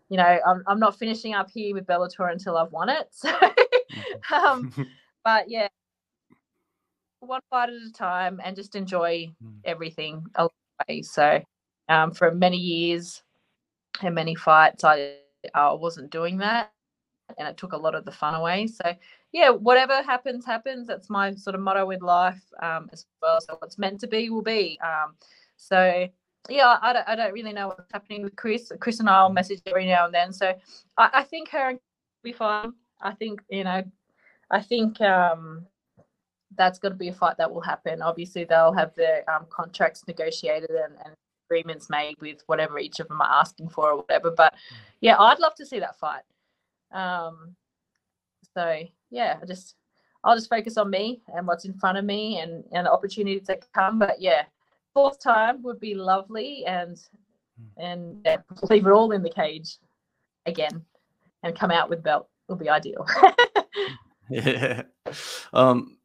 you 0.08 0.16
know, 0.16 0.38
I'm, 0.46 0.62
I'm 0.66 0.78
not 0.78 0.98
finishing 0.98 1.34
up 1.34 1.50
here 1.50 1.74
with 1.74 1.86
Bellator 1.86 2.30
until 2.30 2.56
I've 2.56 2.72
won 2.72 2.88
it. 2.88 3.08
So, 4.28 4.34
um, 4.34 4.72
but 5.24 5.48
yeah, 5.48 5.68
one 7.20 7.40
fight 7.50 7.70
at 7.70 7.74
a 7.74 7.92
time, 7.92 8.40
and 8.44 8.54
just 8.54 8.74
enjoy 8.74 9.30
hmm. 9.40 9.58
everything 9.64 10.24
along 10.34 10.50
the 10.78 10.94
way. 10.94 11.02
So, 11.02 11.42
um, 11.88 12.12
for 12.12 12.32
many 12.32 12.58
years 12.58 13.22
and 14.02 14.14
many 14.14 14.34
fights, 14.34 14.84
I 14.84 15.14
I 15.54 15.72
wasn't 15.72 16.10
doing 16.10 16.38
that, 16.38 16.72
and 17.38 17.48
it 17.48 17.56
took 17.56 17.72
a 17.72 17.76
lot 17.76 17.94
of 17.94 18.04
the 18.04 18.12
fun 18.12 18.34
away. 18.34 18.66
So 18.66 18.94
yeah, 19.36 19.50
whatever 19.50 20.02
happens, 20.02 20.46
happens. 20.46 20.86
That's 20.86 21.10
my 21.10 21.34
sort 21.34 21.54
of 21.54 21.60
motto 21.60 21.84
with 21.84 22.00
life 22.00 22.42
um, 22.62 22.88
as 22.90 23.04
well. 23.20 23.38
So 23.38 23.56
what's 23.58 23.76
meant 23.76 24.00
to 24.00 24.06
be 24.06 24.30
will 24.30 24.40
be. 24.40 24.80
Um, 24.82 25.14
so 25.58 26.08
yeah, 26.48 26.78
I 26.80 26.94
don't, 26.94 27.06
I 27.06 27.16
don't 27.16 27.34
really 27.34 27.52
know 27.52 27.68
what's 27.68 27.92
happening 27.92 28.22
with 28.22 28.34
Cris. 28.34 28.72
Cris 28.80 28.98
and 28.98 29.10
I 29.10 29.22
will 29.22 29.34
message 29.34 29.60
every 29.66 29.84
now 29.84 30.06
and 30.06 30.14
then. 30.14 30.32
So 30.32 30.54
I, 30.96 31.10
I 31.12 31.22
think 31.22 31.50
her 31.50 31.68
and 31.68 31.74
will 31.74 32.30
be 32.30 32.32
fine. 32.32 32.72
I 33.02 33.12
think 33.12 33.42
you 33.50 33.64
know, 33.64 33.84
I 34.50 34.62
think 34.62 35.02
um, 35.02 35.66
that's 36.56 36.78
going 36.78 36.92
to 36.92 36.98
be 36.98 37.08
a 37.08 37.12
fight 37.12 37.36
that 37.36 37.52
will 37.52 37.60
happen. 37.60 38.00
Obviously, 38.00 38.44
they'll 38.44 38.72
have 38.72 38.94
their 38.94 39.22
um, 39.30 39.44
contracts 39.50 40.02
negotiated 40.08 40.70
and, 40.70 40.94
and 41.04 41.14
agreements 41.50 41.90
made 41.90 42.14
with 42.22 42.42
whatever 42.46 42.78
each 42.78 43.00
of 43.00 43.08
them 43.08 43.20
are 43.20 43.40
asking 43.40 43.68
for 43.68 43.90
or 43.90 43.96
whatever. 43.98 44.30
But 44.30 44.54
yeah, 45.02 45.18
I'd 45.18 45.40
love 45.40 45.56
to 45.56 45.66
see 45.66 45.80
that 45.80 45.98
fight. 45.98 46.22
Um, 46.90 47.54
so 48.54 48.88
yeah, 49.10 49.38
I 49.42 49.46
just 49.46 49.76
I'll 50.24 50.36
just 50.36 50.50
focus 50.50 50.76
on 50.76 50.90
me 50.90 51.22
and 51.34 51.46
what's 51.46 51.64
in 51.64 51.74
front 51.74 51.98
of 51.98 52.04
me 52.04 52.38
and 52.40 52.64
and 52.72 52.86
the 52.86 52.92
opportunities 52.92 53.46
that 53.46 53.66
come. 53.72 53.98
But 53.98 54.20
yeah, 54.20 54.42
fourth 54.94 55.20
time 55.20 55.62
would 55.62 55.80
be 55.80 55.94
lovely 55.94 56.64
and 56.66 57.00
hmm. 57.58 57.82
and 57.82 58.20
yeah, 58.24 58.38
leave 58.70 58.86
it 58.86 58.90
all 58.90 59.12
in 59.12 59.22
the 59.22 59.30
cage 59.30 59.78
again 60.46 60.84
and 61.42 61.58
come 61.58 61.70
out 61.70 61.88
with 61.88 62.02
belt 62.02 62.28
will 62.48 62.56
be 62.56 62.68
ideal. 62.68 63.06
yeah. 64.30 64.82
Um 65.52 65.98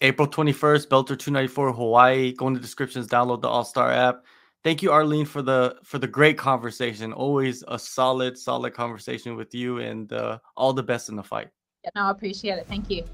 April 0.00 0.26
21st, 0.26 0.88
Bellator 0.88 1.18
294 1.18 1.72
Hawaii. 1.72 2.32
Go 2.32 2.46
in 2.46 2.54
the 2.54 2.60
descriptions, 2.60 3.06
download 3.06 3.42
the 3.42 3.48
AllStar 3.48 3.94
app. 3.94 4.24
Thank 4.62 4.82
you, 4.82 4.90
Arlene, 4.92 5.26
for 5.26 5.42
the 5.42 5.76
for 5.84 5.98
the 5.98 6.06
great 6.06 6.36
conversation. 6.36 7.12
Always 7.12 7.64
a 7.68 7.78
solid, 7.78 8.38
solid 8.38 8.74
conversation 8.74 9.36
with 9.36 9.54
you, 9.54 9.78
and 9.78 10.12
uh, 10.12 10.38
all 10.56 10.72
the 10.72 10.82
best 10.82 11.08
in 11.08 11.16
the 11.16 11.22
fight. 11.22 11.48
No, 11.94 12.02
I 12.02 12.10
appreciate 12.10 12.58
it. 12.58 12.66
Thank 12.66 12.90
you. 12.90 13.04